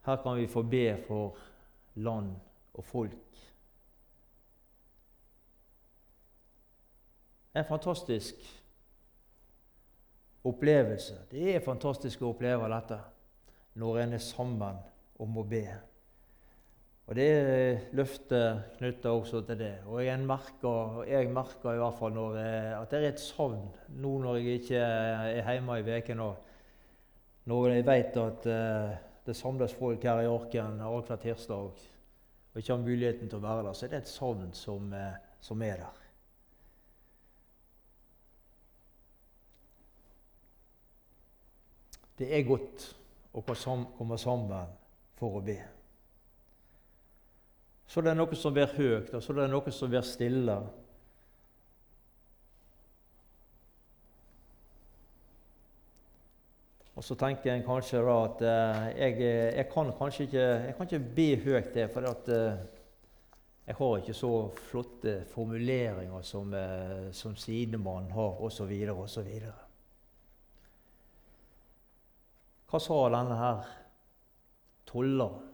Her 0.06 0.22
kan 0.22 0.36
vi 0.36 0.46
få 0.46 0.62
be 0.62 0.86
for 1.06 1.38
land 1.94 2.34
og 2.74 2.84
folk. 2.84 3.42
En 7.54 7.64
fantastisk 7.68 8.34
opplevelse. 10.44 11.18
Det 11.30 11.54
er 11.54 11.64
fantastisk 11.64 12.22
å 12.22 12.32
oppleve 12.32 12.68
dette 12.72 12.98
når 13.80 14.02
en 14.02 14.16
er 14.16 14.24
sammen 14.24 14.78
om 15.22 15.38
å 15.38 15.44
be. 15.48 15.66
Og 17.06 17.16
Det 17.18 17.26
er 17.28 17.80
løftet 17.98 18.76
knytta 18.78 19.12
også 19.12 19.42
til 19.44 19.58
det. 19.58 19.74
Og 19.90 20.00
jeg 20.04 20.22
merker, 20.24 21.02
jeg 21.08 21.30
merker 21.34 21.74
i 21.74 21.80
hvert 21.82 21.98
fall 21.98 22.14
når, 22.14 22.38
at 22.78 22.90
det 22.90 23.00
er 23.00 23.08
et 23.10 23.20
savn 23.20 23.66
nå 24.00 24.12
når 24.22 24.38
jeg 24.38 24.62
ikke 24.62 24.82
er 24.82 25.50
hjemme 25.52 25.78
i 25.80 25.86
veken 25.86 26.22
Når 27.50 27.68
jeg 27.74 27.86
vet 27.86 28.16
at 28.22 28.46
uh, 28.46 28.94
det 29.26 29.36
samles 29.36 29.74
folk 29.74 30.02
her 30.02 30.22
i 30.22 30.30
Orken 30.30 30.78
hver 30.78 31.16
tirsdag 31.16 31.88
og 32.52 32.60
ikke 32.60 32.72
har 32.72 32.84
muligheten 32.84 33.28
til 33.28 33.40
å 33.40 33.44
være 33.44 33.66
der, 33.66 33.76
så 33.76 33.86
er 33.86 33.90
det 33.90 34.02
et 34.02 34.08
savn 34.12 34.50
som, 34.52 34.92
uh, 34.92 35.16
som 35.40 35.62
er 35.62 35.80
der. 35.80 36.01
Det 42.22 42.28
er 42.30 42.44
godt 42.46 42.84
å 43.34 43.42
komme 43.42 44.18
sammen 44.20 44.74
for 45.18 45.38
å 45.40 45.42
be. 45.42 45.56
Så 47.90 48.00
det 48.00 48.12
er 48.12 48.16
noe 48.16 48.36
som 48.38 48.54
blir 48.54 48.70
høyt, 48.76 49.10
og 49.10 49.24
så 49.24 49.34
det 49.34 49.42
er 49.42 49.50
noe 49.50 49.72
som 49.74 49.90
blir 49.90 50.06
stille. 50.06 50.54
Og 56.92 57.04
så 57.04 57.16
tenker 57.18 57.50
en 57.56 57.64
kanskje 57.66 58.04
da 58.06 58.14
at 58.28 58.44
eh, 58.46 58.86
jeg, 59.00 59.18
jeg, 59.56 59.66
kan 59.72 59.90
kanskje 59.98 60.28
ikke, 60.28 60.46
jeg 60.68 60.76
kan 60.78 60.88
ikke 60.88 61.14
be 61.16 61.28
høyt 61.42 61.74
det, 61.74 61.88
for 61.90 62.06
at, 62.06 62.30
eh, 62.30 62.62
jeg 63.66 63.78
har 63.80 63.98
ikke 63.98 64.14
så 64.14 64.32
flotte 64.70 65.16
formuleringer 65.32 66.22
som, 66.22 66.54
eh, 66.54 67.10
som 67.16 67.34
sidemann 67.36 68.12
har, 68.14 68.40
osv., 68.46 68.72
osv. 68.94 69.28
Hva 72.72 72.80
sa 72.80 72.98
denne 73.12 73.36
her 73.36 73.72
tolleren? 74.88 75.52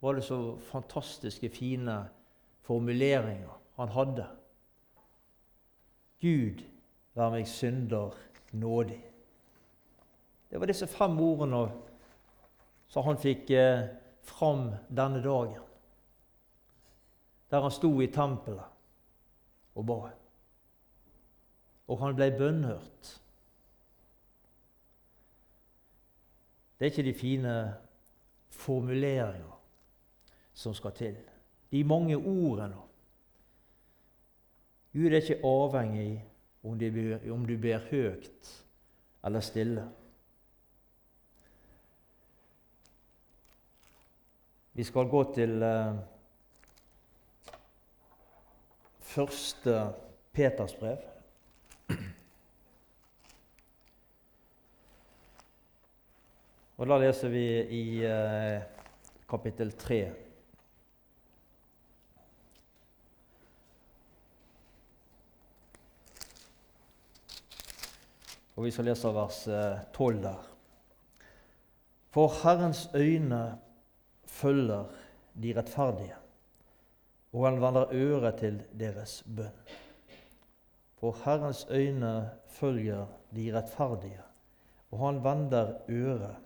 var 0.00 0.14
det 0.14 0.22
så 0.22 0.56
fantastiske, 0.56 1.48
fine 1.48 2.08
formuleringer 2.62 3.50
han 3.76 3.88
hadde. 3.88 4.26
Gud, 6.20 6.62
vær 7.14 7.30
meg 7.34 7.48
synder 7.50 8.14
nådig. 8.52 9.00
Det 10.50 10.60
var 10.60 10.70
disse 10.70 10.86
fem 10.86 11.18
ordene 11.20 11.64
som 12.88 13.04
han 13.04 13.18
fikk 13.20 13.50
eh, 13.50 13.88
fram 14.22 14.70
denne 14.88 15.20
dagen, 15.22 15.64
der 17.50 17.64
han 17.66 17.74
sto 17.74 17.90
i 18.00 18.08
tempelet 18.12 19.74
og 19.74 19.86
ba. 19.86 19.98
Og 21.88 22.00
han 22.00 22.16
ble 22.16 22.30
bønnhørt. 22.38 23.18
Det 26.78 26.86
er 26.86 26.90
ikke 26.90 27.10
de 27.10 27.14
fine 27.18 27.74
formuleringer 28.50 29.60
som 30.54 30.74
skal 30.74 30.92
til. 30.92 31.16
De 31.72 31.84
mange 31.84 32.16
ordene. 32.16 32.76
Gud 34.92 35.06
er 35.06 35.16
ikke 35.20 35.44
avhengig 35.44 36.24
om, 36.62 37.46
du 37.46 37.56
ber 37.58 37.78
høyt 37.90 38.64
eller 39.24 39.40
stille. 39.40 39.88
Vi 44.72 44.84
skal 44.84 45.10
gå 45.10 45.22
til 45.34 45.62
uh, 45.62 45.98
første 49.00 49.80
Peters 50.32 50.74
brev. 50.74 51.17
Og 56.78 56.86
Da 56.86 56.94
leser 57.02 57.32
vi 57.32 57.44
i 57.74 57.84
eh, 58.06 58.60
kapittel 59.26 59.72
3. 59.74 59.96
Og 68.54 68.62
vi 68.68 68.70
skal 68.70 68.90
lese 68.92 69.12
vers 69.18 69.42
12 69.98 70.06
eh, 70.06 70.22
der. 70.22 70.46
For 72.14 72.30
Herrens 72.44 72.86
øyne 72.94 73.42
følger 74.24 74.86
de 75.34 75.54
rettferdige, 75.58 76.14
og 77.32 77.46
han 77.50 77.62
vender 77.62 77.90
øret 77.92 78.38
til 78.38 78.62
deres 78.78 79.24
bønn. 79.26 79.62
For 81.02 81.24
Herrens 81.24 81.66
øyne 81.70 82.30
følger 82.46 83.06
de 83.34 83.50
rettferdige, 83.58 84.22
og 84.90 85.06
han 85.06 85.24
vender 85.24 85.80
øret 85.88 86.44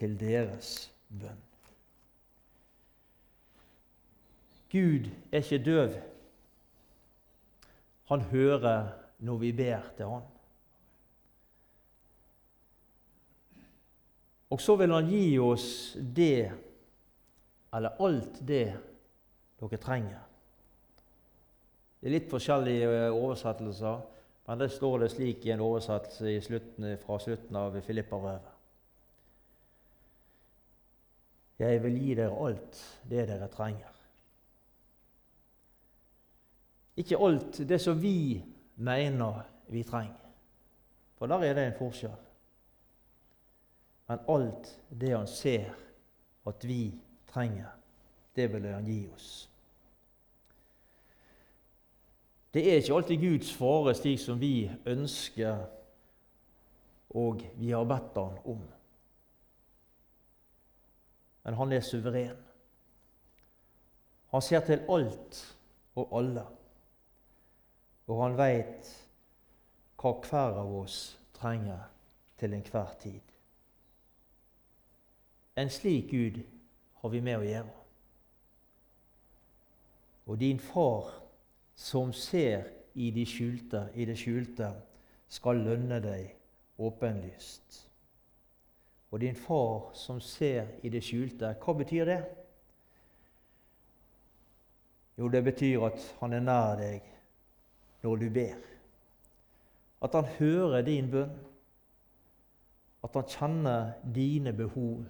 til 0.00 0.16
deres 0.20 0.90
bønn. 1.08 1.46
Gud 4.70 5.08
er 5.32 5.42
ikke 5.42 5.64
døv. 5.64 5.94
Han 8.10 8.20
hører 8.20 8.92
når 9.18 9.36
vi 9.36 9.52
ber 9.52 9.80
til 9.96 10.06
Han. 10.06 10.22
Og 14.50 14.60
så 14.60 14.76
vil 14.76 14.90
han 14.90 15.06
gi 15.06 15.38
oss 15.38 15.96
det, 16.16 16.50
eller 17.74 18.02
alt 18.02 18.40
det, 18.48 18.64
dere 19.60 19.78
trenger. 19.78 20.22
Det 22.00 22.08
er 22.08 22.16
litt 22.16 22.30
forskjellige 22.30 22.88
eh, 22.88 23.12
oversettelser, 23.14 24.00
men 24.48 24.62
det 24.62 24.70
står 24.74 25.04
det 25.04 25.10
slik 25.12 25.44
i 25.46 25.52
en 25.54 25.62
oversettelse 25.62 26.32
slutten, 26.48 26.96
fra 27.02 27.18
slutten 27.22 27.60
av 27.60 27.76
Filippa-brevet. 27.86 28.59
Jeg 31.60 31.82
vil 31.84 31.98
gi 32.00 32.14
dere 32.16 32.46
alt 32.46 32.80
det 33.10 33.26
dere 33.28 33.48
trenger. 33.52 33.92
Ikke 36.96 37.20
alt 37.20 37.60
det 37.68 37.78
som 37.80 38.00
vi 38.00 38.40
mener 38.80 39.44
vi 39.68 39.84
trenger, 39.86 40.32
for 41.18 41.28
der 41.30 41.44
er 41.46 41.54
det 41.54 41.66
en 41.68 41.78
forskjell 41.78 42.18
men 44.10 44.18
alt 44.28 44.80
det 45.00 45.10
han 45.14 45.26
ser 45.30 45.68
at 46.46 46.64
vi 46.66 46.94
trenger, 47.30 47.68
det 48.36 48.48
vil 48.52 48.64
han 48.66 48.84
gi 48.84 49.04
oss. 49.14 49.50
Det 52.54 52.64
er 52.66 52.80
ikke 52.80 52.94
alltid 52.94 53.22
Guds 53.22 53.52
fare 53.54 53.94
slik 53.94 54.18
som 54.18 54.40
vi 54.40 54.66
ønsker 54.90 55.60
og 57.14 57.44
vi 57.54 57.70
har 57.70 57.86
bedt 57.86 58.18
han 58.18 58.42
om. 58.50 58.64
Men 61.50 61.56
han 61.56 61.72
er 61.72 61.80
suveren. 61.80 62.36
Han 64.30 64.42
ser 64.42 64.60
til 64.60 64.84
alt 64.88 65.56
og 65.98 66.12
alle, 66.18 66.44
og 68.06 68.20
han 68.22 68.36
veit 68.38 68.90
hva 69.98 70.12
hver 70.28 70.60
av 70.62 70.70
oss 70.84 71.00
trenger 71.34 71.88
til 72.38 72.54
enhver 72.54 72.94
tid. 73.02 73.34
En 75.58 75.74
slik 75.74 76.14
Gud 76.14 76.38
har 77.02 77.14
vi 77.16 77.24
med 77.26 77.40
å 77.40 77.48
gjøre. 77.48 77.76
Og 80.30 80.38
din 80.38 80.62
far, 80.62 81.10
som 81.74 82.14
ser 82.14 82.70
i 82.94 83.10
de 83.10 83.26
skjulte, 83.26 83.88
i 83.98 84.06
det 84.06 84.20
skjulte, 84.22 84.70
skal 85.26 85.66
lønne 85.66 85.98
deg 86.06 86.30
åpenlyst. 86.78 87.89
Og 89.10 89.20
din 89.20 89.36
far 89.36 89.90
som 89.94 90.20
ser 90.20 90.66
i 90.82 90.88
det 90.88 91.02
skjulte, 91.02 91.54
hva 91.58 91.74
betyr 91.74 92.06
det? 92.06 92.20
Jo, 95.18 95.28
det 95.28 95.44
betyr 95.44 95.86
at 95.90 96.04
han 96.20 96.32
er 96.32 96.44
nær 96.44 96.76
deg 96.80 97.08
når 98.02 98.20
du 98.22 98.28
ber. 98.32 98.60
At 100.00 100.14
han 100.16 100.30
hører 100.38 100.82
din 100.86 101.10
bønn. 101.10 101.32
At 103.04 103.16
han 103.16 103.26
kjenner 103.28 103.92
dine 104.14 104.52
behov 104.56 105.02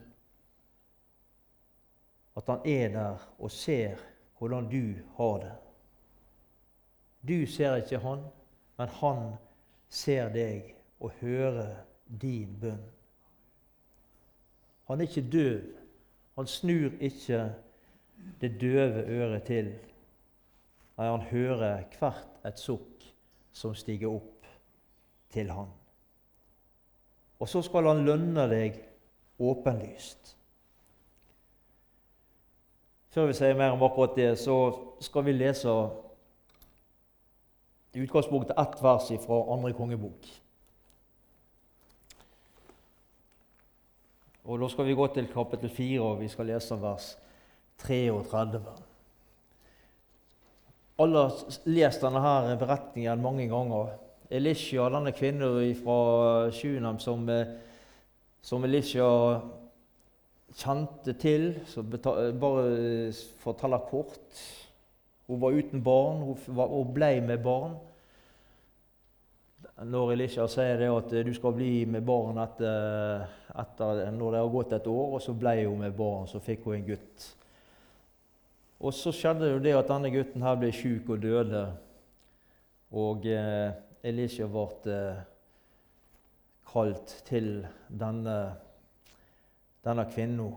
at 2.40 2.46
han 2.46 2.60
er 2.64 2.88
der 2.88 3.28
og 3.38 3.50
ser 3.50 3.96
hvordan 4.38 4.68
du 4.70 4.94
har 5.16 5.38
det. 5.38 5.52
Du 7.28 7.46
ser 7.46 7.76
ikke 7.76 7.98
han, 7.98 8.22
men 8.78 8.88
han 8.88 9.34
ser 9.88 10.30
deg 10.32 10.74
og 11.00 11.12
hører 11.20 11.74
din 12.22 12.56
bønn. 12.60 12.86
Han 14.90 15.00
er 15.00 15.06
ikke 15.06 15.30
døv. 15.30 15.60
Han 16.34 16.46
snur 16.46 16.90
ikke 17.00 17.52
det 18.40 18.60
døve 18.60 19.04
øret 19.06 19.42
til. 19.46 19.68
Nei, 20.98 21.06
han 21.06 21.20
hører 21.30 21.84
hvert 21.98 22.40
et 22.46 22.58
sukk 22.58 23.06
som 23.54 23.74
stiger 23.74 24.10
opp 24.10 24.48
til 25.30 25.50
han. 25.50 25.70
og 27.40 27.48
så 27.48 27.62
skal 27.62 27.86
han 27.86 28.02
lønne 28.04 28.48
deg 28.50 28.82
åpenlyst. 29.38 30.34
Før 33.14 33.30
vi 33.30 33.38
sier 33.38 33.56
mer 33.56 33.72
om 33.72 33.82
akkurat 33.86 34.12
det, 34.18 34.34
så 34.38 34.58
skal 35.00 35.24
vi 35.24 35.32
lese 35.38 35.72
i 37.94 38.02
utgangspunktet 38.02 38.58
ett 38.58 38.82
vers 38.82 39.08
fra 39.24 39.40
andre 39.54 39.72
kongebok. 39.72 40.28
Og 44.50 44.58
Da 44.58 44.66
skal 44.66 44.88
vi 44.88 44.94
gå 44.98 45.04
til 45.14 45.28
kapittel 45.30 45.70
4, 45.70 46.00
og 46.02 46.16
vi 46.20 46.28
skal 46.28 46.48
lese 46.50 46.74
vers 46.82 47.04
33. 47.78 48.58
Alle 50.98 51.20
har 51.22 51.36
lest 51.70 52.02
denne 52.02 52.22
her 52.24 52.56
beretningen 52.58 53.22
mange 53.22 53.46
ganger. 53.46 53.92
Elisha, 54.30 54.88
denne 54.90 55.12
kvinnen 55.14 55.70
fra 55.78 56.50
Sjunem 56.50 56.98
som, 56.98 57.30
som 58.42 58.66
Elisha 58.66 59.06
kjente 60.58 61.14
til, 61.22 61.52
så 61.70 61.86
bare 61.86 63.12
forteller 63.38 63.86
kort 63.86 64.42
Hun 65.28 65.40
var 65.40 65.54
uten 65.54 65.84
barn, 65.86 66.26
hun 66.26 66.94
ble 66.94 67.20
med 67.22 67.38
barn. 67.38 67.78
Når 69.80 70.12
Elisha 70.12 70.44
sier 70.50 70.82
at 70.92 71.12
du 71.24 71.30
skal 71.36 71.54
bli 71.56 71.84
med 71.88 72.04
barn 72.04 72.38
etter, 72.42 73.26
etter 73.62 74.10
når 74.12 74.34
det 74.34 74.40
har 74.42 74.50
gått 74.52 74.74
et 74.76 74.88
år, 74.92 75.14
og 75.16 75.22
så 75.24 75.32
ble 75.36 75.54
hun 75.62 75.80
med 75.80 75.94
barn, 75.96 76.28
så 76.28 76.40
fikk 76.44 76.66
hun 76.68 76.76
en 76.76 76.88
gutt. 76.90 77.28
Og 78.80 78.94
så 78.96 79.12
skjedde 79.12 79.50
jo 79.50 79.60
det 79.60 79.74
at 79.76 79.88
denne 79.90 80.12
gutten 80.12 80.44
her 80.44 80.56
ble 80.60 80.70
sjuk 80.72 81.08
og 81.12 81.20
døde. 81.20 81.64
Og 82.96 83.26
eh, 83.28 83.72
Elisha 84.08 84.48
ble 84.48 84.94
eh, 84.94 85.20
kalt 86.70 87.12
til 87.28 87.50
denne, 87.88 88.36
denne 89.84 90.06
kvinnen. 90.12 90.54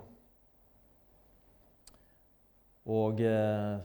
Og 2.94 3.20
eh, 3.24 3.76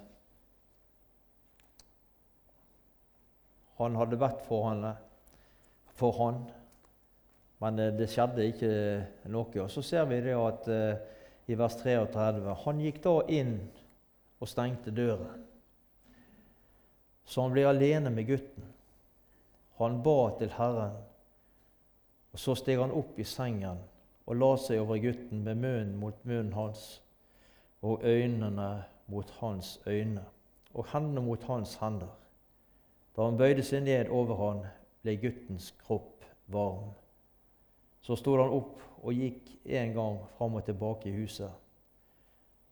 han 3.78 3.98
hadde 3.98 4.18
bedt 4.18 4.46
for, 4.46 4.70
henne, 4.70 4.94
for 5.98 6.14
han, 6.22 6.40
men 7.62 7.82
eh, 7.82 7.92
det 7.98 8.08
skjedde 8.12 8.46
ikke 8.52 8.70
noe. 9.32 9.64
Og 9.64 9.70
Så 9.70 9.82
ser 9.82 10.06
vi 10.10 10.20
det 10.22 10.36
at 10.38 10.70
eh, 10.72 10.94
i 11.48 11.56
vers 11.58 11.76
33 11.80 12.54
Han 12.64 12.80
gikk 12.84 13.02
da 13.02 13.14
inn 13.32 13.58
og 14.38 14.48
stengte 14.48 14.94
døren. 14.94 15.44
Så 17.28 17.42
han 17.42 17.52
ble 17.52 17.66
alene 17.68 18.12
med 18.14 18.28
gutten. 18.28 18.64
Han 19.78 20.00
ba 20.02 20.30
til 20.38 20.50
Herren, 20.56 20.96
og 22.32 22.40
så 22.40 22.54
steg 22.58 22.80
han 22.80 22.94
opp 22.94 23.18
i 23.20 23.26
sengen 23.26 23.78
og 24.28 24.36
la 24.36 24.48
seg 24.60 24.82
over 24.82 24.98
gutten 25.00 25.44
med 25.44 25.60
munnen 25.62 25.94
mot 26.00 26.16
munnen 26.28 26.52
hans 26.52 26.98
og 27.80 28.02
øynene 28.04 28.82
mot 29.08 29.30
hans 29.38 29.78
øyne 29.86 30.24
og 30.74 30.86
hendene 30.92 31.22
mot 31.24 31.42
hans 31.48 31.76
hender. 31.80 32.10
Da 33.16 33.24
han 33.24 33.38
bøyde 33.38 33.64
seg 33.64 33.86
ned 33.86 34.10
over 34.14 34.36
han, 34.42 34.66
ble 35.02 35.16
guttens 35.22 35.70
kropp 35.84 36.24
varm. 36.52 36.90
Så 38.02 38.16
stod 38.16 38.40
han 38.40 38.54
opp 38.54 38.80
og 39.02 39.14
gikk 39.14 39.50
en 39.78 39.94
gang 39.94 40.20
fram 40.36 40.56
og 40.58 40.64
tilbake 40.64 41.10
i 41.10 41.16
huset. 41.18 41.50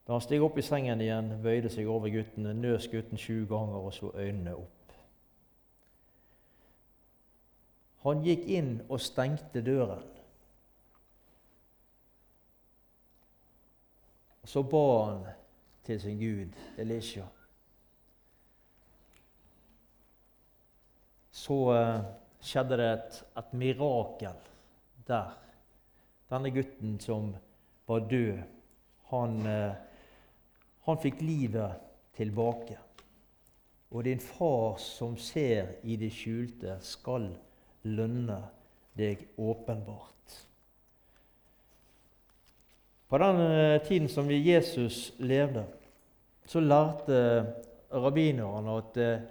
Da 0.07 0.15
han 0.15 0.23
steg 0.23 0.43
opp 0.43 0.59
i 0.59 0.65
sengen 0.65 1.03
igjen, 1.03 1.33
bøyde 1.43 1.71
seg 1.73 1.89
over 1.91 2.11
gutten, 2.15 2.47
nøs 2.61 2.87
gutten 2.93 3.19
sju 3.19 3.45
ganger 3.51 3.89
og 3.89 3.95
så 3.95 4.13
øynene 4.15 4.55
opp. 4.55 4.73
Han 8.07 8.23
gikk 8.23 8.45
inn 8.55 8.77
og 8.87 9.03
stengte 9.03 9.65
døren. 9.67 10.05
Så 14.47 14.63
ba 14.63 14.85
han 15.09 15.25
til 15.85 15.99
sin 16.01 16.21
gud, 16.21 16.55
Elisha. 16.79 17.27
Så 21.47 21.63
uh, 21.71 22.05
skjedde 22.43 22.79
det 22.81 22.93
et, 22.93 23.19
et 23.39 23.57
mirakel 23.57 24.47
der. 25.07 25.35
Denne 26.31 26.51
gutten 26.51 26.97
som 26.99 27.31
var 27.87 28.09
død, 28.11 28.41
han 29.13 29.37
uh, 29.47 29.87
han 30.87 30.99
fikk 31.03 31.21
livet 31.27 31.81
tilbake. 32.17 32.79
Og 33.91 34.05
din 34.07 34.21
far 34.23 34.77
som 34.79 35.17
ser 35.19 35.77
i 35.83 35.97
det 35.99 36.13
skjulte, 36.15 36.77
skal 36.83 37.27
lønne 37.87 38.39
deg 38.99 39.25
åpenbart. 39.39 40.37
På 43.07 43.19
den 43.23 43.41
eh, 43.43 43.83
tiden 43.87 44.09
som 44.11 44.31
Jesus 44.31 45.13
levde, 45.19 45.65
så 46.47 46.63
lærte 46.63 47.19
rabbinerne 47.91 48.79
at 48.79 48.99
eh, 49.03 49.27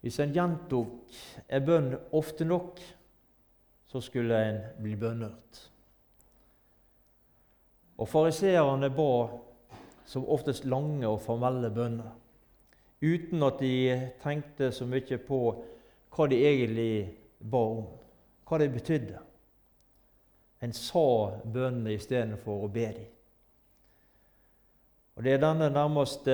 hvis 0.00 0.18
en 0.22 0.32
gjentok 0.32 1.18
en 1.48 1.66
bønn 1.66 1.92
ofte 2.16 2.46
nok, 2.48 2.80
så 3.90 4.00
skulle 4.00 4.38
en 4.38 4.60
bli 4.80 4.94
bønnhørt. 4.96 5.60
Og 8.00 8.08
fariseerne 8.08 8.88
ba 8.96 9.12
som 10.08 10.28
oftest 10.28 10.64
lange 10.64 11.08
og 11.08 11.20
formelle 11.20 11.68
bønner, 11.74 12.14
uten 13.02 13.42
at 13.44 13.60
de 13.60 13.74
tenkte 14.22 14.70
så 14.72 14.86
mye 14.88 15.18
på 15.26 15.40
hva 16.10 16.26
de 16.30 16.38
egentlig 16.38 16.94
ba 17.40 17.60
om, 17.76 17.84
hva 18.48 18.58
det 18.60 18.70
betydde. 18.72 19.20
En 20.60 20.72
sa 20.76 21.04
bønnene 21.44 21.94
istedenfor 21.96 22.64
å 22.64 22.72
be 22.72 22.86
dem. 22.96 23.10
Og 25.16 25.24
Det 25.24 25.32
er 25.34 25.42
denne 25.42 25.68
nærmest 25.68 26.28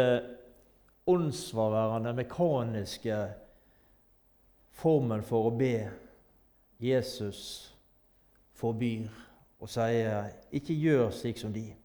åndsvarværende, 1.06 2.12
mekaniske 2.14 3.18
formen 4.76 5.24
for 5.24 5.48
å 5.48 5.54
be 5.56 5.88
Jesus 6.82 7.40
forbyr 8.56 9.08
og 9.60 9.68
sier 9.72 10.30
'ikke 10.52 10.74
gjør 10.74 11.10
slik 11.10 11.38
som 11.38 11.52
de', 11.52 11.76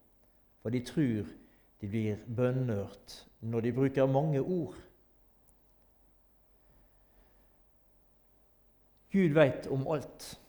for 0.62 0.70
de 0.70 0.80
tror 0.80 1.26
de 1.82 1.88
blir 1.88 2.16
bønnhørt 2.36 3.28
når 3.42 3.62
de 3.62 3.74
bruker 3.74 4.06
mange 4.06 4.42
ord. 4.42 4.76
Gud 9.12 9.34
veit 9.36 9.68
om 9.68 9.88
alt 9.92 10.40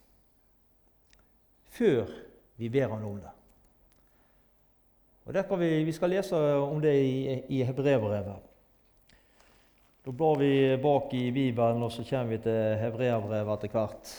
før 1.73 2.07
vi 2.57 2.69
ber 2.69 2.89
Han 2.89 3.05
om 3.05 3.17
det. 3.17 3.31
Og 5.25 5.59
vi, 5.59 5.85
vi, 5.85 5.93
skal 5.93 6.11
lese 6.11 6.37
om 6.37 6.81
det 6.83 6.95
i, 7.05 7.43
i 7.49 7.63
Hebreabrevet. 7.63 8.52
Da 10.03 10.11
blar 10.11 10.37
vi 10.37 10.77
bak 10.83 11.13
i 11.15 11.29
Bibelen, 11.33 11.83
og 11.83 11.93
så 11.95 12.03
kommer 12.03 12.33
vi 12.35 12.39
til 12.43 12.79
Hebreabrevet 12.81 13.53
etter 13.55 13.71
hvert. 13.71 14.15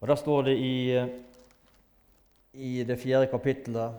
Og 0.00 0.08
Der 0.08 0.18
står 0.18 0.42
det 0.48 0.56
i 0.58 0.74
i 2.52 2.82
det 2.82 2.98
fjerde 2.98 3.30
kapittelet, 3.30 3.94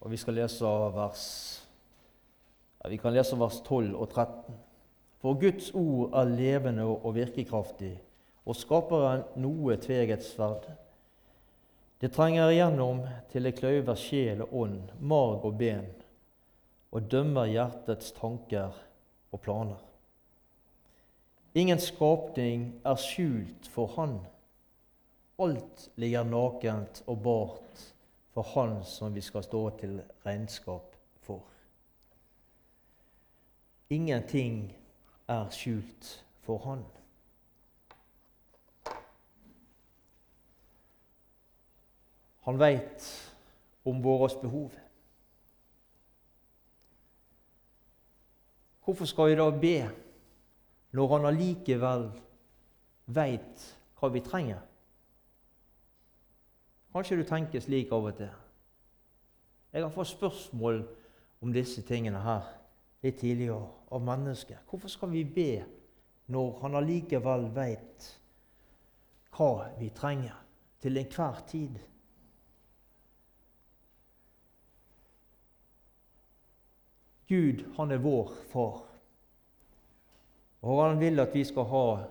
og 0.00 0.10
vi 0.10 0.16
skal 0.20 0.34
lese 0.34 0.64
vers 0.94 1.24
ja, 2.84 2.88
Vi 2.88 2.96
kan 2.96 3.12
lese 3.12 3.38
vers 3.40 3.60
12 3.64 3.96
og 3.96 4.08
13. 4.08 4.54
For 5.20 5.40
Guds 5.40 5.70
ord 5.74 6.12
er 6.12 6.24
levende 6.36 6.84
og 6.84 7.14
virkekraftig 7.14 7.94
og 8.44 8.56
skaper 8.56 9.24
noe 9.36 9.76
tveghetssverd. 9.76 10.68
Det 12.00 12.08
trenger 12.08 12.48
igjennom 12.48 13.02
til 13.28 13.44
det 13.44 13.58
kløyver 13.58 13.98
sjel 13.98 14.40
og 14.46 14.54
ånd, 14.62 14.92
marg 15.04 15.44
og 15.44 15.58
ben, 15.60 15.88
og 16.96 17.10
dømmer 17.12 17.50
hjertets 17.50 18.14
tanker 18.16 18.76
og 19.30 19.42
planer. 19.44 19.82
Ingen 21.54 21.82
skapning 21.82 22.80
er 22.86 22.96
skjult 22.96 23.68
for 23.68 23.92
Han. 23.98 24.16
Alt 25.40 25.88
ligger 26.00 26.24
nakent 26.24 27.02
og 27.06 27.20
bart 27.26 27.82
for 28.32 28.48
Han 28.54 28.78
som 28.86 29.12
vi 29.14 29.20
skal 29.20 29.44
stå 29.44 29.62
til 29.82 29.98
regnskap 30.24 30.96
for. 31.26 31.42
Ingenting 33.90 34.70
er 35.28 35.52
skjult 35.52 36.14
for 36.46 36.64
Han. 36.64 36.86
Han 42.46 42.58
veit 42.60 43.06
om 43.84 44.02
våre 44.02 44.28
behov. 44.42 44.76
Hvorfor 48.84 49.06
skal 49.06 49.30
vi 49.30 49.38
da 49.38 49.50
be 49.50 49.76
når 50.96 51.12
han 51.14 51.28
allikevel 51.30 52.08
veit 53.06 53.66
hva 54.00 54.10
vi 54.10 54.22
trenger? 54.24 54.62
Kanskje 56.90 57.20
du 57.20 57.26
tenker 57.28 57.62
slik 57.62 57.92
av 57.94 58.08
og 58.08 58.16
til. 58.18 58.32
Jeg 59.70 59.84
har 59.84 59.92
fått 59.94 60.10
spørsmål 60.10 60.80
om 61.40 61.52
disse 61.54 61.84
tingene 61.86 62.18
her 62.24 62.48
litt 63.04 63.20
tidligere 63.20 63.68
av 63.94 64.02
mennesker. 64.02 64.58
Hvorfor 64.66 64.90
skal 64.90 65.12
vi 65.12 65.22
be 65.24 65.52
når 66.30 66.58
han 66.62 66.78
allikevel 66.78 67.46
veit 67.54 68.08
hva 69.36 69.70
vi 69.78 69.88
trenger 69.94 70.36
til 70.82 70.98
enhver 70.98 71.40
tid. 71.48 71.78
Gud, 77.30 77.62
han 77.76 77.92
er 77.94 78.00
vår 78.02 78.32
far. 78.50 78.80
Og 80.66 80.82
han 80.82 80.98
vil 81.00 81.20
at 81.22 81.34
vi 81.34 81.44
skal 81.46 81.64
ha 81.70 82.02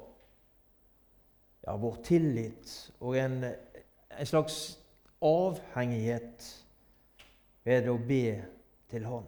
ja, 1.66 1.76
vår 1.76 1.96
tillit 2.08 2.92
og 3.04 3.18
en, 3.20 3.44
en 3.44 4.26
slags 4.26 4.80
avhengighet 5.20 6.64
ved 7.68 7.90
å 7.92 7.98
be 8.00 8.40
til 8.90 9.06
Han. 9.06 9.24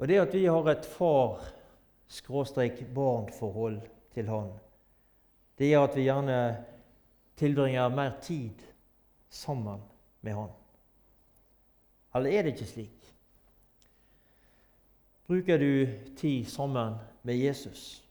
Og 0.00 0.08
det 0.08 0.20
at 0.22 0.34
vi 0.34 0.46
har 0.48 0.68
et 0.72 0.86
far-barn-forhold 0.88 3.80
til 4.16 4.26
Han, 4.32 4.48
det 5.60 5.68
gjør 5.68 5.84
at 5.84 5.96
vi 5.98 6.08
gjerne 6.08 6.38
tilbringer 7.36 7.92
mer 7.92 8.16
tid 8.24 8.56
sammen 9.28 9.84
med 10.24 10.34
Han. 10.40 10.59
Eller 12.14 12.30
er 12.30 12.42
det 12.42 12.54
ikke 12.54 12.66
slik? 12.66 13.10
Bruker 15.26 15.58
du 15.58 15.86
tid 16.16 16.44
sammen 16.44 16.94
med 17.22 17.38
Jesus? 17.38 18.04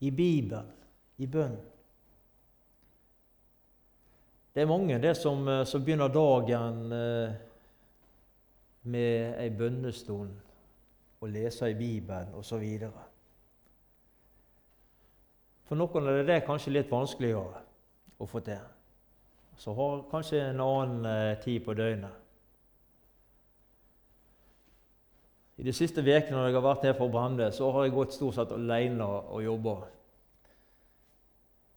I 0.00 0.10
Bibelen, 0.10 0.66
i 1.18 1.26
bønn? 1.26 1.56
Det 4.54 4.62
er 4.62 4.68
mange 4.68 4.98
det 5.00 5.16
som, 5.16 5.48
eh, 5.48 5.64
som 5.64 5.84
begynner 5.84 6.08
dagen 6.12 6.92
eh, 6.92 7.32
med 8.82 9.38
ei 9.40 9.48
bønnestund 9.50 10.34
og 11.20 11.28
lese 11.28 11.70
i 11.70 11.74
Bibelen 11.74 12.34
osv. 12.34 12.66
For 15.64 15.78
noen 15.78 16.10
er 16.10 16.26
det 16.28 16.42
kanskje 16.44 16.74
litt 16.74 16.90
vanskeligere 16.90 17.62
å 18.18 18.28
få 18.28 18.42
til. 18.44 18.60
Så 19.62 19.74
har 19.78 20.04
kanskje 20.10 20.40
en 20.42 20.60
annen 20.64 21.06
eh, 21.06 21.38
tid 21.42 21.62
på 21.62 21.74
døgnet. 21.78 22.18
I 25.62 25.66
de 25.68 25.74
siste 25.76 26.02
ukene 26.02 26.34
når 26.34 26.48
jeg 26.48 26.56
har 26.56 26.64
vært 26.66 26.86
her 26.88 26.98
for 26.98 27.12
Brande, 27.12 27.46
så 27.54 27.70
har 27.70 27.86
jeg 27.86 27.94
gått 27.94 28.16
stort 28.16 28.34
sett 28.40 28.54
alene 28.56 29.06
og 29.06 29.42
jobba 29.44 29.76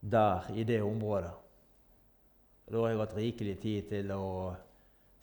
der, 0.01 0.47
i 0.57 0.65
det 0.65 0.81
området. 0.81 1.33
Da 2.65 2.81
har 2.81 2.89
jeg 2.89 3.03
hatt 3.03 3.17
rikelig 3.19 3.59
tid 3.61 3.91
til 3.91 4.15
å 4.15 4.25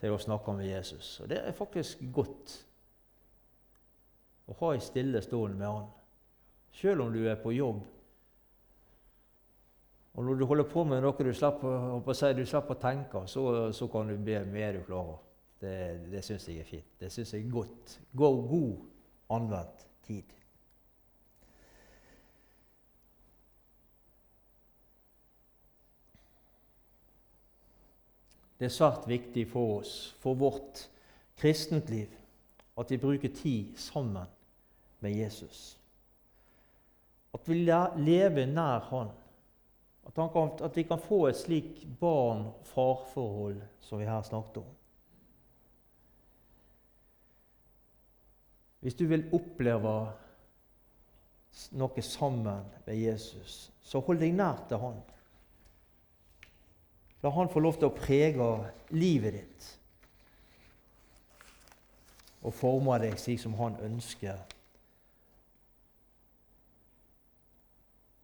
til 0.03 0.17
å 0.17 0.19
snakke 0.19 0.53
med 0.59 0.67
Jesus. 0.67 1.21
Og 1.23 1.29
Det 1.31 1.39
er 1.39 1.55
faktisk 1.55 2.01
godt 2.15 2.57
å 4.51 4.57
ha 4.59 4.73
ei 4.75 4.81
stille 4.83 5.23
stund 5.23 5.55
med 5.55 5.69
Han, 5.69 5.85
selv 6.75 7.05
om 7.05 7.13
du 7.15 7.23
er 7.23 7.39
på 7.39 7.53
jobb. 7.55 7.85
Og 10.15 10.25
Når 10.25 10.35
du 10.35 10.45
holder 10.45 10.69
på 10.69 10.85
med 10.85 11.01
noe 11.01 11.25
du 11.25 11.33
slapp, 11.33 11.63
å, 11.65 12.15
si, 12.15 12.33
du 12.37 12.45
slapp 12.45 12.71
å 12.71 12.77
tenke, 12.81 13.25
så, 13.27 13.47
så, 13.73 13.89
kan 13.89 14.11
du 14.11 14.19
be 14.21 14.43
mer 14.45 14.77
du 14.77 14.85
klarer. 14.85 15.21
Det, 15.63 15.77
det 16.13 16.21
syns 16.27 16.49
jeg 16.51 16.61
er 16.61 16.69
fint. 16.69 16.91
Det 17.01 17.09
syns 17.13 17.33
jeg 17.33 17.47
er 17.47 17.55
godt. 17.55 17.97
Gå 18.13 18.31
god 18.51 19.33
anvendt 19.33 19.87
tid. 20.05 20.39
Det 28.59 28.69
er 28.69 28.75
svært 28.75 29.09
viktig 29.11 29.47
for 29.51 29.79
oss, 29.81 29.95
for 30.23 30.39
vårt 30.39 30.85
kristent 31.41 31.89
liv, 31.91 32.13
at 32.79 32.93
vi 32.93 33.01
bruker 33.01 33.33
tid 33.35 33.73
sammen 33.81 34.29
med 35.03 35.17
Jesus. 35.17 35.73
At 37.35 37.49
vi 37.49 37.65
lever 37.65 38.47
nær 38.47 38.87
Han. 38.93 39.11
At, 40.07 40.15
kan, 40.15 40.51
at 40.61 40.77
vi 40.77 40.83
kan 40.83 41.01
få 41.01 41.27
et 41.29 41.39
slik 41.39 41.85
barn-far-forhold 42.01 43.63
som 43.81 44.01
vi 44.01 44.09
her 44.09 44.23
snakket 44.23 44.57
om. 44.57 44.73
Hvis 48.83 48.99
du 48.99 49.07
vil 49.07 49.29
oppleve 49.33 49.95
noe 51.79 52.03
sammen 52.03 52.65
med 52.87 52.97
Jesus, 52.99 53.71
så 53.83 54.03
hold 54.03 54.19
deg 54.19 54.35
nær 54.35 54.65
til 54.69 54.83
Han. 54.83 54.99
La 57.23 57.31
han 57.31 57.51
få 57.53 57.61
lov 57.63 57.79
til 57.79 57.87
å 57.87 57.95
prege 57.95 58.49
livet 58.91 59.37
ditt 59.37 59.69
og 62.43 62.55
forme 62.59 62.97
deg 62.99 63.15
slik 63.23 63.39
som 63.39 63.55
han 63.55 63.77
ønsker. 63.87 64.41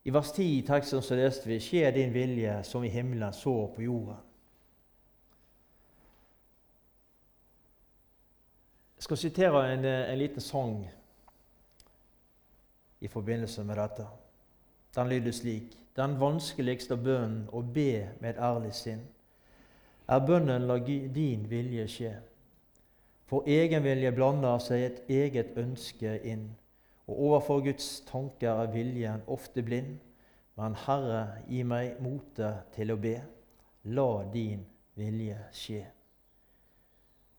I 0.09 0.11
vers 0.11 0.31
10 0.33 0.43
i 0.43 0.63
teksten 0.65 1.03
så 1.05 1.17
leste 1.19 1.49
vi 1.49 1.59
'Skje 1.61 1.91
din 1.93 2.15
vilje 2.15 2.63
som 2.65 2.85
i 2.85 2.89
himmelen, 2.89 3.33
så 3.33 3.67
på 3.75 3.83
jorden'. 3.83 4.23
Jeg 8.97 9.03
skal 9.03 9.17
sitere 9.17 9.73
en, 9.73 9.85
en 9.85 10.19
liten 10.19 10.41
sang 10.41 10.91
i 13.01 13.09
forbindelse 13.09 13.65
med 13.65 13.77
dette. 13.77 14.07
Den 14.95 15.09
lyder 15.09 15.33
slik.: 15.33 15.77
Den 15.97 16.21
vanskeligste 16.21 16.97
bønnen 16.97 17.49
å 17.53 17.61
be 17.63 18.09
med 18.21 18.31
et 18.31 18.41
ærlig 18.41 18.73
sinn, 18.75 19.05
er 20.09 20.27
bønnen 20.27 20.67
la 20.67 20.79
din 20.79 21.51
vilje 21.51 21.89
skje. 21.89 22.15
For 23.27 23.45
egenvilje 23.47 24.13
blander 24.13 24.59
seg 24.59 24.83
et 24.83 25.03
eget 25.09 25.53
ønske 25.57 26.17
inn, 26.25 26.49
og 27.09 27.21
overfor 27.21 27.61
Guds 27.65 28.01
tanker 28.07 28.51
er 28.63 28.73
viljen 28.73 29.25
ofte 29.27 29.63
blind. 29.63 29.97
Men 30.59 30.75
Herre, 30.87 31.43
gi 31.49 31.63
meg 31.65 32.01
motet 32.03 32.69
til 32.75 32.93
å 32.93 32.99
be. 33.01 33.17
La 33.95 34.25
din 34.33 34.65
vilje 34.99 35.39
skje. 35.55 35.85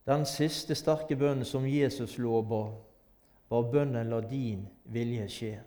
Den 0.09 0.25
siste 0.25 0.73
sterke 0.75 1.17
bønnen 1.19 1.45
som 1.45 1.67
Jesus 1.67 2.17
lover, 2.17 2.71
var 3.49 3.71
bønnen 3.71 4.09
'La 4.09 4.21
din 4.21 4.67
vilje 4.85 5.27
skje'. 5.27 5.59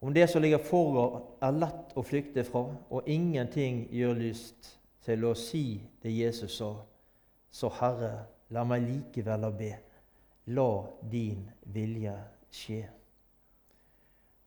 Om 0.00 0.14
det 0.14 0.30
som 0.30 0.42
ligger 0.42 0.58
foran, 0.58 1.22
er 1.40 1.50
lett 1.50 1.96
å 1.96 2.02
flykte 2.02 2.44
fra, 2.44 2.76
og 2.90 3.08
ingenting 3.08 3.88
gjør 3.92 4.14
lyst 4.14 4.78
til 5.04 5.24
å 5.24 5.34
si 5.34 5.80
det 6.02 6.12
Jesus 6.12 6.56
sa, 6.56 6.74
så 7.50 7.68
Herre, 7.68 8.26
la 8.50 8.64
meg 8.64 8.82
likevel 8.82 9.52
be. 9.56 9.72
La 10.46 10.84
din 11.10 11.50
vilje 11.62 12.33
skje. 12.54 12.84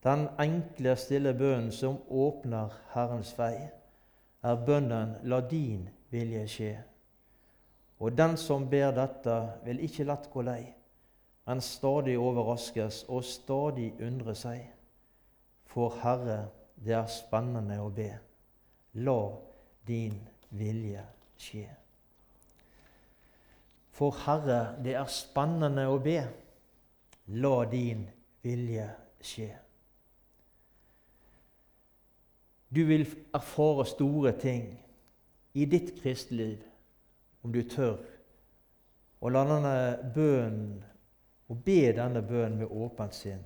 Den 0.03 0.27
enkle, 0.39 0.95
stille 0.95 1.33
bønnen 1.35 1.71
som 1.75 1.97
åpner 2.07 2.73
Herrens 2.93 3.33
vei, 3.37 3.67
er 4.43 4.65
bønnen 4.65 5.15
'La 5.23 5.41
din 5.41 5.89
vilje 6.11 6.45
skje'. 6.47 6.83
Og 7.99 8.17
den 8.17 8.37
som 8.37 8.69
ber 8.69 8.91
dette, 8.91 9.51
vil 9.65 9.79
ikke 9.83 10.03
lett 10.03 10.29
gå 10.31 10.41
lei, 10.41 10.73
men 11.45 11.61
stadig 11.61 12.17
overraskes 12.19 13.03
og 13.09 13.23
stadig 13.23 13.93
undre 14.01 14.35
seg. 14.35 14.61
For 15.65 15.89
Herre, 16.03 16.47
det 16.85 16.93
er 16.93 17.09
spennende 17.09 17.79
å 17.81 17.89
be. 17.89 18.11
La 18.93 19.19
din 19.87 20.19
vilje 20.49 21.03
skje. 21.37 21.67
For 23.91 24.13
Herre, 24.25 24.75
det 24.83 24.93
er 24.95 25.09
spennende 25.09 25.87
å 25.89 25.97
be. 25.99 26.21
La 27.27 27.65
din 27.71 28.05
vilje 28.43 28.87
skje. 29.21 29.49
Du 32.69 32.83
vil 32.87 33.05
erfare 33.35 33.85
store 33.87 34.31
ting 34.39 34.69
i 35.53 35.65
ditt 35.65 35.93
kristeliv 36.01 36.63
om 37.43 37.51
du 37.51 37.61
tør 37.67 37.99
å 39.19 39.31
la 39.31 39.43
denne 39.47 39.75
bønnen 40.15 40.81
og 41.47 41.61
be 41.63 41.93
denne 41.95 42.21
bønnen 42.21 42.59
med 42.61 42.73
åpent 42.85 43.15
sinn 43.15 43.45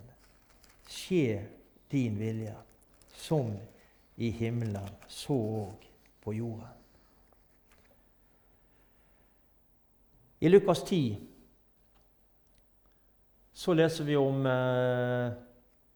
skje 0.91 1.47
din 1.91 2.19
vilje, 2.19 2.55
som 3.15 3.53
i 4.17 4.29
himmelen, 4.31 4.89
så 5.07 5.33
òg 5.33 5.87
på 6.23 6.33
jorden. 6.33 6.77
I 10.41 10.49
Lukas 10.49 10.83
10 10.83 11.30
så 13.53 13.73
leser 13.75 14.07
vi 14.07 14.15
om 14.15 14.45
eh, 14.47 15.31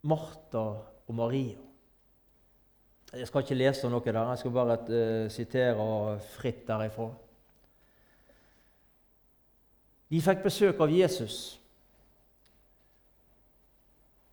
Martha 0.05 0.65
og 1.07 1.15
Maria. 1.15 1.61
Jeg 3.15 3.27
skal 3.29 3.45
ikke 3.45 3.57
lese 3.57 3.89
noe 3.89 4.03
der, 4.03 4.17
jeg 4.33 4.41
skal 4.41 4.55
bare 4.55 4.79
eh, 4.91 5.27
sitere 5.31 5.85
fritt 6.35 6.65
derifra. 6.67 7.07
De 10.11 10.21
fikk 10.21 10.43
besøk 10.43 10.81
av 10.83 10.91
Jesus, 10.93 11.37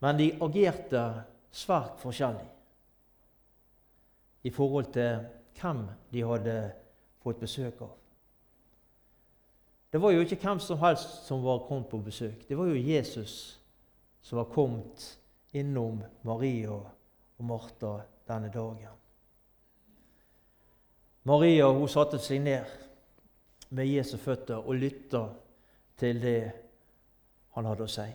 men 0.02 0.18
de 0.18 0.32
agerte 0.42 1.04
svært 1.54 2.02
forskjellig 2.02 2.48
i 4.42 4.50
forhold 4.50 4.90
til 4.92 5.24
hvem 5.60 5.84
de 6.10 6.24
hadde 6.26 6.56
fått 7.22 7.40
besøk 7.40 7.84
av. 7.86 8.01
Det 9.92 10.00
var 10.00 10.10
jo 10.10 10.22
ikke 10.24 10.38
hvem 10.40 10.60
som 10.60 10.78
helst 10.80 11.26
som 11.26 11.42
var 11.44 11.66
kommet 11.66 11.90
på 11.90 11.98
besøk. 12.00 12.48
Det 12.48 12.56
var 12.58 12.70
jo 12.70 12.80
Jesus 12.80 13.60
som 14.22 14.38
var 14.38 14.48
kommet 14.54 15.18
innom 15.52 16.00
Maria 16.22 16.72
og 16.72 17.44
Martha 17.44 17.98
denne 18.28 18.48
dagen. 18.54 18.96
Maria 21.28 21.68
hun 21.70 21.88
satte 21.88 22.18
seg 22.18 22.40
ned 22.42 22.66
med 23.70 23.86
Jesu 23.86 24.16
føtter 24.18 24.64
og 24.64 24.80
lytta 24.80 25.26
til 26.00 26.20
det 26.22 26.40
han 27.54 27.68
hadde 27.68 27.86
å 27.86 27.92
si. 27.92 28.08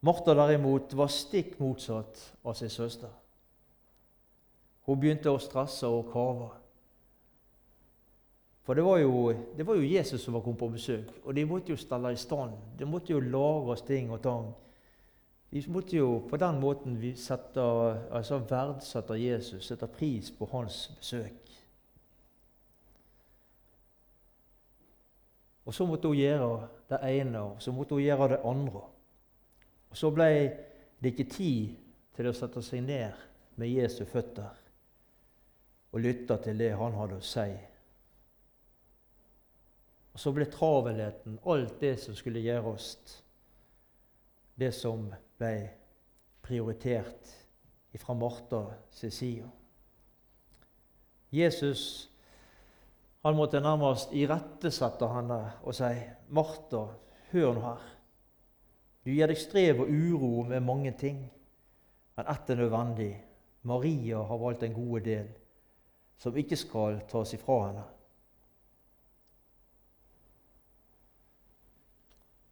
Martha 0.00 0.34
derimot 0.34 0.94
var 0.96 1.10
stikk 1.12 1.58
motsatt 1.60 2.22
av 2.44 2.56
sin 2.56 2.70
søster. 2.70 3.10
Hun 4.86 5.00
begynte 5.00 5.28
å 5.28 5.42
stresse 5.42 5.86
og 5.90 6.08
kave. 6.12 6.48
For 8.68 8.74
det 8.74 8.82
var, 8.84 8.98
jo, 8.98 9.32
det 9.56 9.64
var, 9.64 9.74
jo, 9.74 9.82
Jesus 9.82 10.22
som 10.22 10.34
var 10.34 10.42
kommet 10.44 10.58
på 10.60 10.66
besøk, 10.68 11.12
og 11.24 11.32
de 11.34 11.44
måtte 11.48 11.72
jo 11.72 11.76
stelle 11.80 12.10
i 12.12 12.16
stand. 12.20 12.50
De 12.76 12.84
måtte 12.84 13.14
jo 13.14 13.20
lages 13.24 13.80
ting 13.88 14.10
og 14.12 14.20
tang. 14.20 14.50
De 15.48 15.62
måtte 15.72 15.96
jo 15.96 16.18
på 16.28 16.36
den 16.36 16.58
måten 16.60 16.98
vi 17.00 17.14
setter, 17.16 17.96
altså 18.12 18.42
verdsetter 18.50 19.16
Jesus, 19.16 19.64
setter 19.64 19.88
pris 19.88 20.28
på 20.36 20.50
hans 20.52 20.82
besøk. 20.98 21.54
Og 25.64 25.74
så 25.74 25.88
måtte 25.88 26.12
hun 26.12 26.20
gjøre 26.20 26.68
det 26.90 27.00
ene, 27.08 27.40
og 27.40 27.64
så 27.64 27.72
måtte 27.72 27.96
hun 27.96 28.04
gjøre 28.04 28.28
det 28.34 28.40
andre. 28.44 28.84
Og 29.88 29.96
Så 29.96 30.10
ble 30.10 30.28
det 31.00 31.14
ikke 31.14 31.30
tid 31.32 31.72
til 32.16 32.28
å 32.28 32.36
sette 32.36 32.60
seg 32.62 32.84
ned 32.84 33.16
med 33.56 33.72
Jesu 33.72 34.04
føtter 34.04 34.52
og 35.92 36.00
lytte 36.04 36.36
til 36.44 36.60
det 36.60 36.74
han 36.76 37.00
hadde 37.00 37.16
å 37.16 37.24
si. 37.24 37.48
Og 40.18 40.20
Så 40.20 40.32
ble 40.34 40.48
travelheten, 40.50 41.36
alt 41.46 41.76
det 41.78 41.92
som 42.02 42.14
skulle 42.18 42.40
gjøres, 42.42 42.96
det 44.58 44.72
som 44.74 45.04
ble 45.38 45.52
prioritert 46.42 47.28
fra 48.02 48.16
Martha 48.18 48.64
sin 48.90 49.12
side. 49.14 49.46
Jesus 51.30 52.10
han 53.22 53.36
måtte 53.38 53.60
nærmest 53.62 54.10
irettesette 54.10 55.06
henne 55.06 55.38
og 55.62 55.74
si, 55.74 55.92
'Martha, 56.28 56.82
hør 57.30 57.54
nå 57.54 57.60
her.' 57.60 57.86
Du 59.04 59.10
gir 59.10 59.30
deg 59.30 59.38
strev 59.38 59.84
og 59.84 59.90
uro 59.90 60.42
med 60.42 60.66
mange 60.66 60.92
ting, 60.98 61.30
men 62.16 62.26
ett 62.26 62.50
er 62.50 62.56
nødvendig. 62.56 63.24
Maria 63.62 64.22
har 64.22 64.38
valgt 64.38 64.62
en 64.62 64.74
god 64.74 65.00
del 65.00 65.30
som 66.16 66.36
ikke 66.36 66.56
skal 66.56 67.00
tas 67.08 67.34
ifra 67.34 67.60
henne. 67.68 67.84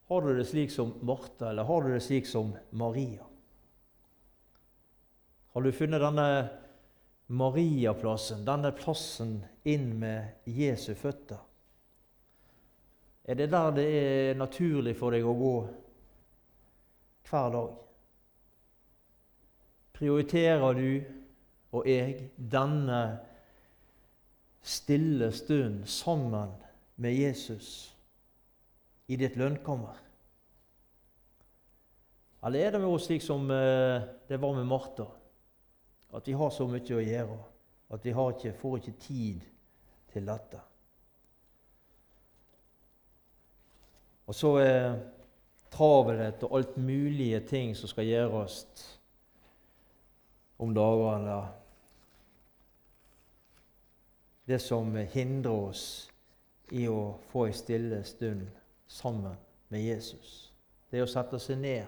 Har 0.08 0.22
du 0.22 0.36
det 0.36 0.44
slik 0.44 0.70
som 0.70 0.92
Martha, 1.00 1.50
eller 1.50 1.64
har 1.64 1.82
du 1.82 1.92
det 1.92 2.00
slik 2.00 2.26
som 2.26 2.52
Maria? 2.70 3.24
Har 5.52 5.62
du 5.62 5.72
funnet 5.72 6.00
denne 6.00 6.48
Mariaplassen, 7.26 8.44
denne 8.46 8.70
plassen 8.72 9.40
inn 9.66 9.88
med 9.98 10.46
Jesu 10.46 10.94
føtter? 10.94 11.40
Er 13.26 13.34
det 13.34 13.48
der 13.50 13.72
det 13.74 13.86
er 13.98 14.38
naturlig 14.38 14.94
for 14.94 15.10
deg 15.10 15.26
å 15.26 15.34
gå 15.34 15.54
hver 17.26 17.50
dag? 17.56 17.74
Prioriterer 19.96 20.78
du 20.78 20.90
og 21.74 21.88
jeg 21.90 22.28
denne 22.36 23.02
stille 24.62 25.32
stund 25.34 25.82
sammen 25.90 26.54
med 26.94 27.18
Jesus 27.18 27.95
i 29.06 29.16
ditt 29.16 29.36
lønnkammer? 29.38 30.02
Eller 32.46 32.66
er 32.66 32.74
det 32.74 32.80
med 32.82 32.92
oss 32.92 33.08
slik 33.08 33.24
som 33.24 33.50
eh, 33.50 34.06
det 34.28 34.38
var 34.42 34.54
med 34.54 34.66
Martha? 34.66 35.06
At 36.14 36.28
vi 36.28 36.36
har 36.38 36.50
så 36.54 36.66
mye 36.70 36.96
å 36.96 37.02
gjøre 37.02 37.38
at 37.90 38.04
vi 38.04 38.12
ikke, 38.12 38.52
får 38.60 38.78
ikke 38.78 38.98
tid 39.02 39.44
til 40.12 40.26
dette. 40.26 40.60
Og 44.26 44.34
så 44.34 44.52
er 44.58 44.96
travelhet 45.70 46.42
og 46.46 46.56
alt 46.58 46.76
mulige 46.76 47.40
ting 47.46 47.74
som 47.78 47.90
skal 47.90 48.08
gjøres 48.08 48.64
om 50.58 50.74
dagene 50.74 51.44
Det 54.46 54.60
som 54.62 54.94
hindrer 54.94 55.50
oss 55.52 55.82
i 56.70 56.84
å 56.86 57.18
få 57.32 57.48
ei 57.48 57.54
stille 57.54 57.98
stund 58.06 58.46
sammen 58.86 59.36
med 59.68 59.82
Jesus. 59.82 60.52
Det 60.90 61.02
å 61.02 61.10
sette 61.10 61.38
seg 61.42 61.58
ned, 61.58 61.86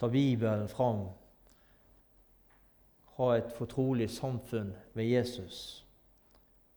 ta 0.00 0.08
Bibelen 0.08 0.68
fram 0.72 1.08
ha 3.20 3.34
et 3.36 3.52
fortrolig 3.52 4.08
samfunn 4.10 4.72
med 4.96 5.04
Jesus, 5.04 5.84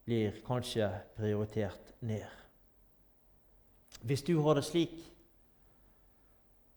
blir 0.03 0.35
kanskje 0.43 0.89
prioritert 1.15 1.93
ned. 2.03 2.27
Hvis 4.03 4.25
du 4.27 4.35
har 4.43 4.59
det 4.59 4.65
slik, 4.67 4.97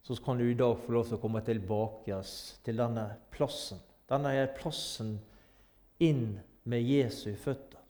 så 0.07 0.15
kan 0.23 0.39
du 0.39 0.45
i 0.47 0.55
dag 0.55 0.77
få 0.79 0.95
lov 0.95 1.09
til 1.09 1.19
å 1.19 1.23
komme 1.25 1.43
tilbake 1.43 2.21
til 2.63 2.79
denne 2.79 3.09
plassen. 3.35 3.81
Denne 4.07 4.37
er 4.39 4.53
plassen 4.55 5.17
inn 5.99 6.37
med 6.63 6.87
Jesu 6.87 7.33
føtter. 7.35 7.83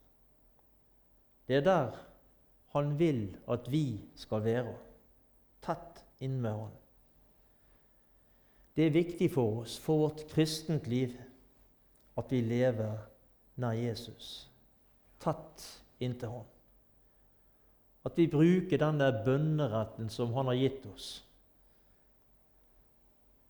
Det 1.47 1.59
er 1.61 1.67
der 1.67 1.99
han 2.75 2.97
vil 2.99 3.29
at 3.51 3.71
vi 3.73 4.01
skal 4.19 4.45
være, 4.45 4.75
tett 5.65 6.03
inn 6.25 6.41
med 6.43 6.59
han. 6.65 6.75
Det 8.77 8.87
er 8.87 8.97
viktig 8.97 9.31
for 9.33 9.63
oss, 9.63 9.79
for 9.81 10.05
vårt 10.05 10.27
kristent 10.29 10.87
liv, 10.87 11.15
at 12.17 12.33
vi 12.33 12.43
lever 12.45 12.99
nær 13.61 13.77
Jesus, 13.77 14.49
tatt 15.21 15.65
inntil 16.01 16.35
Han. 16.35 16.51
At 18.07 18.19
vi 18.21 18.29
bruker 18.31 18.79
denne 18.79 19.09
bønneretten 19.25 20.11
som 20.13 20.35
Han 20.37 20.53
har 20.53 20.61
gitt 20.61 20.85
oss. 20.93 21.09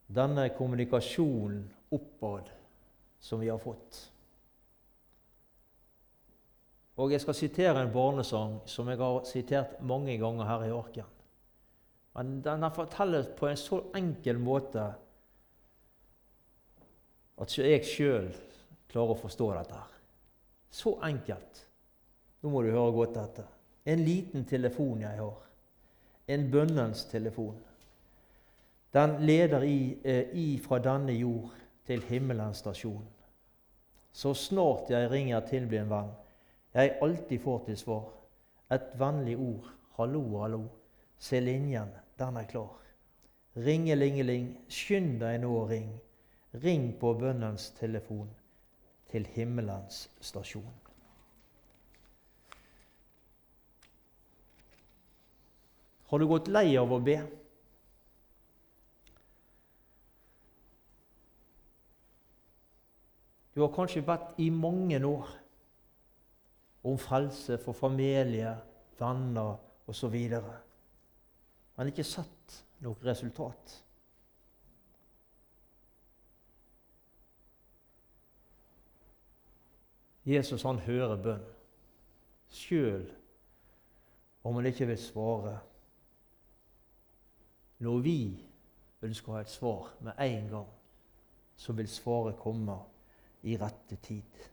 Denne 0.06 0.46
kommunikasjonen 0.54 1.64
oppad 1.90 2.48
som 3.20 3.42
vi 3.42 3.50
har 3.50 3.58
fått. 3.58 4.06
Og 6.96 7.12
Jeg 7.12 7.20
skal 7.20 7.34
sitere 7.34 7.82
en 7.82 7.92
barnesang 7.92 8.60
som 8.66 8.88
jeg 8.88 8.98
har 8.98 9.24
sitert 9.24 9.80
mange 9.82 10.18
ganger 10.18 10.44
her 10.44 10.64
i 10.64 10.72
Orken. 10.72 11.04
Men 12.16 12.40
den 12.40 12.70
fortelles 12.72 13.28
på 13.36 13.46
en 13.46 13.56
så 13.56 13.82
enkel 13.94 14.38
måte 14.40 14.86
at 17.36 17.58
jeg 17.58 17.84
sjøl 17.84 18.30
klarer 18.88 19.12
å 19.12 19.20
forstå 19.20 19.50
dette. 19.58 19.74
her. 19.74 19.92
Så 20.70 20.96
enkelt. 21.04 21.66
Nå 22.42 22.50
må 22.50 22.62
du 22.62 22.70
høre 22.70 22.92
godt 22.92 23.16
etter. 23.20 23.44
En 23.84 24.02
liten 24.04 24.44
telefon 24.44 25.00
jeg 25.00 25.18
har. 25.18 25.42
En 26.28 26.50
bønnens 26.50 27.04
telefon. 27.04 27.58
Den 28.92 29.18
leder 29.26 29.62
i, 29.62 29.98
eh, 30.02 30.32
i 30.32 30.58
fra 30.58 30.78
denne 30.78 31.12
jord 31.12 31.52
til 31.84 32.00
himmelens 32.02 32.58
stasjon. 32.64 33.04
Så 34.12 34.34
snart 34.34 34.90
jeg 34.90 35.10
ringer 35.10 35.40
til 35.40 35.66
blir 35.66 35.80
en 35.80 35.90
venn, 35.90 36.12
jeg 36.76 36.98
alltid 37.02 37.38
får 37.40 37.62
til 37.66 37.76
svar. 37.76 38.08
Et 38.72 38.88
vennlig 39.00 39.36
ord. 39.38 39.68
Hallo, 39.96 40.22
hallo. 40.42 40.64
Se 41.18 41.40
linjen, 41.40 41.88
den 42.18 42.36
er 42.36 42.44
klar. 42.44 42.74
Ringelingeling, 43.56 44.50
skynd 44.68 45.20
deg 45.22 45.38
nå 45.40 45.52
og 45.56 45.70
ring. 45.70 45.94
Ring 46.64 46.90
på 47.00 47.14
bønnens 47.16 47.70
telefon 47.78 48.28
til 49.08 49.24
himmelens 49.32 50.02
stasjon. 50.20 50.74
Har 56.06 56.20
du 56.20 56.28
gått 56.28 56.52
lei 56.52 56.76
av 56.76 56.92
å 56.92 57.00
be? 57.00 57.16
Du 63.56 63.64
har 63.64 63.72
kanskje 63.72 64.04
bedt 64.04 64.36
i 64.44 64.50
mange 64.52 65.00
år 65.08 65.32
om 66.86 66.98
frelse 66.98 67.58
for 67.58 67.74
familie, 67.76 68.52
venner 68.98 69.56
osv., 69.86 70.16
har 71.76 71.90
ikke 71.90 72.06
sett 72.06 72.54
noe 72.84 72.96
resultat. 73.04 73.74
Jesus 80.26 80.64
han 80.66 80.80
hører 80.82 81.20
bønn, 81.22 81.44
sjøl 82.50 83.04
om 84.46 84.56
han 84.58 84.66
ikke 84.70 84.88
vil 84.90 84.98
svare. 84.98 85.54
Når 87.82 88.02
vi 88.02 88.18
ønsker 89.06 89.30
å 89.30 89.36
ha 89.36 89.44
et 89.44 89.52
svar 89.52 89.92
med 90.02 90.18
en 90.22 90.50
gang, 90.50 90.68
så 91.56 91.74
vil 91.76 91.88
svaret 91.90 92.38
komme 92.40 92.78
i 93.46 93.54
rette 93.60 93.98
tid. 94.02 94.46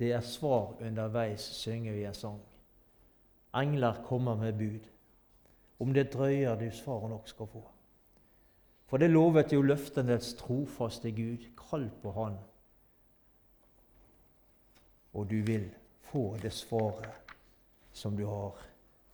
Det 0.00 0.14
er 0.16 0.24
svar 0.24 0.78
underveis, 0.80 1.44
synger 1.60 1.92
vi 1.92 2.06
en 2.08 2.16
sang. 2.16 2.40
Engler 3.54 4.00
kommer 4.06 4.38
med 4.40 4.56
bud. 4.56 4.86
Om 5.80 5.92
det 5.92 6.12
drøyer, 6.12 6.56
du 6.56 6.70
svar 6.72 7.08
nok 7.08 7.28
skal 7.28 7.46
få. 7.46 7.62
For 8.88 8.98
det 8.98 9.10
lovet 9.10 9.52
jo 9.52 9.62
løftenes 9.62 10.32
trofaste 10.40 11.12
Gud. 11.12 11.44
Kall 11.58 11.90
på 12.02 12.10
Han, 12.16 12.38
og 15.12 15.28
du 15.30 15.42
vil 15.46 15.68
få 16.10 16.36
det 16.42 16.52
svaret 16.52 17.36
som 17.92 18.16
du 18.16 18.24
har 18.26 18.56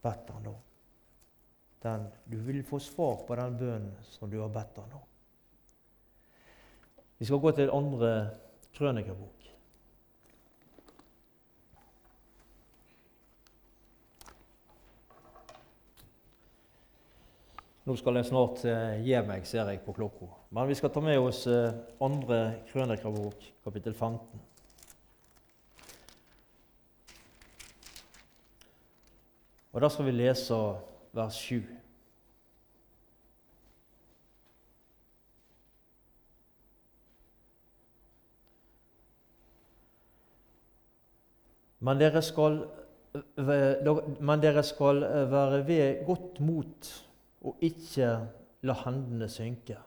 bedt 0.03 0.31
Han 0.33 0.47
om. 0.53 0.63
Den, 1.83 2.07
du 2.25 2.39
vil 2.47 2.63
få 2.65 2.79
svar 2.79 3.21
på 3.27 3.37
den 3.37 3.59
bønnen 3.59 3.93
som 4.03 4.31
du 4.31 4.39
har 4.41 4.55
bedt 4.55 4.79
Han 4.81 4.97
om. 5.01 5.05
Vi 7.19 7.25
skal 7.25 7.41
gå 7.41 7.53
til 7.57 7.73
andre 7.73 8.13
krønikerbok. 8.77 9.56
Nå 17.87 17.95
skal 17.95 18.17
jeg 18.19 18.27
snart 18.27 18.65
eh, 18.67 18.97
gi 19.07 19.15
meg, 19.23 19.45
ser 19.47 19.69
jeg 19.71 19.79
på 19.85 19.93
klokka. 19.95 20.27
Men 20.51 20.67
vi 20.67 20.75
skal 20.75 20.91
ta 20.91 20.99
med 20.99 21.21
oss 21.23 21.45
eh, 21.47 21.71
andre 22.03 22.39
krønikerbok, 22.67 23.45
kapittel 23.63 23.95
15. 23.95 24.41
Og 29.71 29.85
Da 29.85 29.93
skal 29.95 30.09
vi 30.11 30.17
lese 30.17 30.59
vers 31.15 31.39
7. 31.39 31.63
Men 41.87 42.03
dere 42.03 42.27
skal, 42.35 42.65
men 43.39 44.43
dere 44.43 44.67
skal 44.67 45.05
være 45.31 45.67
ved 45.69 46.07
godt 46.09 46.41
mot 46.43 46.97
og 47.47 47.63
ikke 47.63 48.09
la 48.67 48.75
hendene 48.85 49.29
synke. 49.31 49.79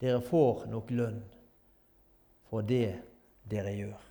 Dere 0.00 0.22
får 0.24 0.64
nok 0.72 0.92
lønn 0.96 1.20
for 2.48 2.64
det 2.66 2.94
dere 3.50 3.74
gjør. 3.76 4.06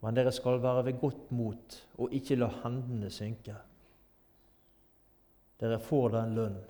Men 0.00 0.16
dere 0.16 0.32
skal 0.32 0.62
være 0.62 0.84
ved 0.88 1.00
godt 1.00 1.30
mot 1.36 1.78
og 2.00 2.14
ikke 2.16 2.38
la 2.40 2.48
hendene 2.64 3.10
synke. 3.12 3.54
Dere 5.60 5.78
får 5.78 6.08
den 6.16 6.36
lønn 6.38 6.60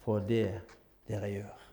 for 0.00 0.24
det 0.24 0.46
dere 1.08 1.28
gjør. 1.30 1.69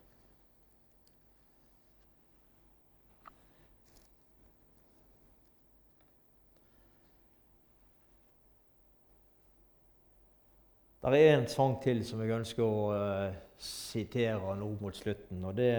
Det 11.08 11.20
er 11.24 11.38
en 11.38 11.48
sang 11.48 11.78
til 11.80 12.02
som 12.04 12.20
jeg 12.20 12.36
ønsker 12.36 12.64
å 12.66 12.88
uh, 12.92 13.36
sitere 13.64 14.56
nå 14.60 14.74
mot 14.82 14.96
slutten. 14.96 15.40
og 15.48 15.54
det, 15.56 15.70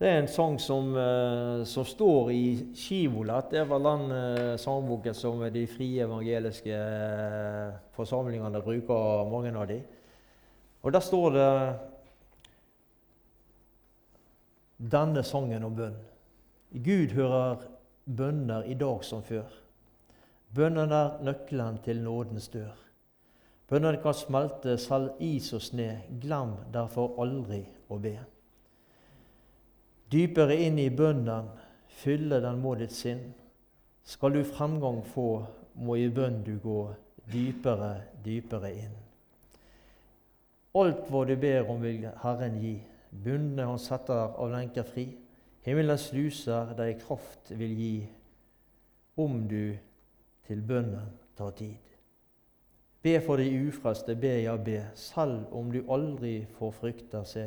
det 0.00 0.08
er 0.08 0.22
en 0.22 0.28
sang 0.32 0.56
som, 0.56 0.94
uh, 0.96 1.60
som 1.68 1.84
står 1.84 2.30
i 2.32 2.46
Skivolet. 2.72 3.50
Det 3.52 3.66
var 3.68 3.82
den 3.84 4.14
uh, 4.14 4.54
sangboken 4.56 5.18
som 5.18 5.44
de 5.52 5.66
frie 5.68 6.06
evangeliske 6.06 6.78
forsamlingene 7.98 8.64
bruker, 8.64 9.28
mange 9.28 9.52
av 9.52 9.68
de. 9.68 9.78
Og 10.80 10.96
der 10.96 11.04
står 11.04 11.36
det 11.36 11.50
denne 14.96 15.20
sangen 15.20 15.68
om 15.68 15.76
bønn. 15.76 16.00
Gud 16.72 17.12
hører 17.12 17.68
bønner 18.08 18.64
i 18.64 18.80
dag 18.80 19.04
som 19.04 19.20
før. 19.20 19.52
Bønnen 20.56 20.96
er 20.96 21.20
nøkkelen 21.28 21.84
til 21.84 22.00
nådens 22.00 22.48
dør. 22.56 22.85
Bønnen 23.66 23.98
kan 24.02 24.14
smelte 24.14 24.76
selv 24.78 25.16
is 25.22 25.50
og 25.56 25.62
sne. 25.62 25.88
Glem 26.22 26.54
derfor 26.74 27.16
aldri 27.22 27.64
å 27.90 27.98
be. 27.98 28.14
Dypere 30.12 30.54
inn 30.62 30.78
i 30.78 30.90
bønnen, 30.94 31.48
fylle 31.98 32.38
den 32.44 32.60
må 32.62 32.76
ditt 32.78 32.94
sinn. 32.94 33.24
Skal 34.06 34.36
du 34.36 34.44
fremgang 34.46 35.00
få, 35.02 35.42
må 35.74 35.96
i 35.98 36.06
bønn 36.14 36.44
du 36.46 36.54
gå 36.62 36.78
dypere, 37.32 37.90
dypere 38.22 38.70
inn. 38.70 38.94
Alt 40.76 41.08
hva 41.10 41.24
du 41.26 41.34
ber 41.40 41.70
om, 41.72 41.82
vil 41.82 42.06
Herren 42.22 42.60
gi. 42.60 42.76
Bundne 43.10 43.66
han 43.66 43.80
setter 43.80 44.36
av 44.36 44.52
lenker 44.52 44.86
fri. 44.86 45.08
Himmelens 45.66 46.10
sluser 46.12 46.74
deg 46.78 47.00
kraft 47.02 47.50
vil 47.58 47.72
gi, 47.74 47.94
om 49.18 49.40
du 49.50 49.74
til 50.46 50.62
bønnen 50.62 51.08
tar 51.34 51.56
tid. 51.58 51.95
Be 53.06 53.20
for 53.22 53.38
de 53.38 53.46
ufrelste, 53.68 54.16
be 54.18 54.32
ja, 54.42 54.56
be, 54.56 54.80
selv 54.98 55.52
om 55.54 55.68
du 55.70 55.84
aldri 55.94 56.40
får 56.58 56.72
frykte 56.74 57.20
se. 57.22 57.44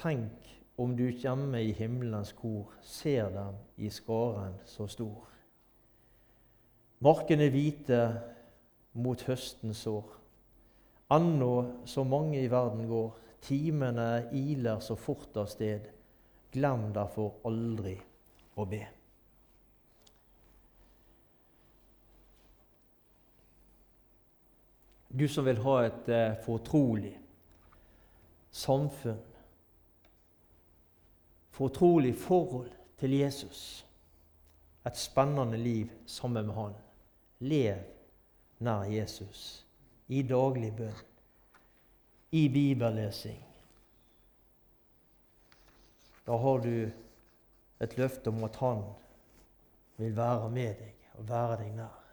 Tenk 0.00 0.46
om 0.80 0.94
du 0.96 1.04
hjemme 1.10 1.60
i 1.60 1.74
himmelens 1.76 2.32
kor 2.38 2.72
ser 2.80 3.28
dem 3.34 3.58
i 3.76 3.90
skaren 3.92 4.56
så 4.64 4.86
stor. 4.88 5.28
Markene 7.04 7.50
hvite 7.52 8.00
mot 9.04 9.20
høstens 9.28 9.84
sår. 9.84 10.16
Anno 11.12 11.84
så 11.84 12.08
mange 12.08 12.40
i 12.40 12.48
verden 12.48 12.88
går, 12.88 13.12
timene 13.44 14.30
iler 14.32 14.80
så 14.80 14.96
fort 14.96 15.36
av 15.36 15.52
sted. 15.52 15.92
Glem 16.56 16.88
derfor 16.96 17.34
aldri 17.44 17.98
å 18.56 18.64
be. 18.64 18.86
Du 25.16 25.28
som 25.28 25.44
vil 25.44 25.60
ha 25.62 25.76
et 25.86 26.08
eh, 26.10 26.32
fortrolig 26.42 27.12
samfunn, 28.50 29.20
fortrolig 31.54 32.16
forhold 32.18 32.72
til 32.98 33.14
Jesus, 33.20 33.86
et 34.86 34.98
spennende 34.98 35.58
liv 35.58 35.92
sammen 36.06 36.46
med 36.46 36.54
Han. 36.54 36.74
Lev 37.38 37.78
nær 38.58 38.90
Jesus 38.90 39.64
i 40.08 40.22
daglig 40.26 40.74
bønn, 40.76 41.02
i 42.30 42.48
bibellesing. 42.48 43.40
Da 46.26 46.36
har 46.42 46.58
du 46.58 46.90
et 47.80 47.98
løfte 47.98 48.34
om 48.34 48.44
at 48.44 48.56
Han 48.56 48.82
vil 49.96 50.16
være 50.16 50.50
med 50.50 50.74
deg 50.82 51.12
og 51.18 51.28
være 51.28 51.60
deg 51.62 51.76
nær. 51.78 52.03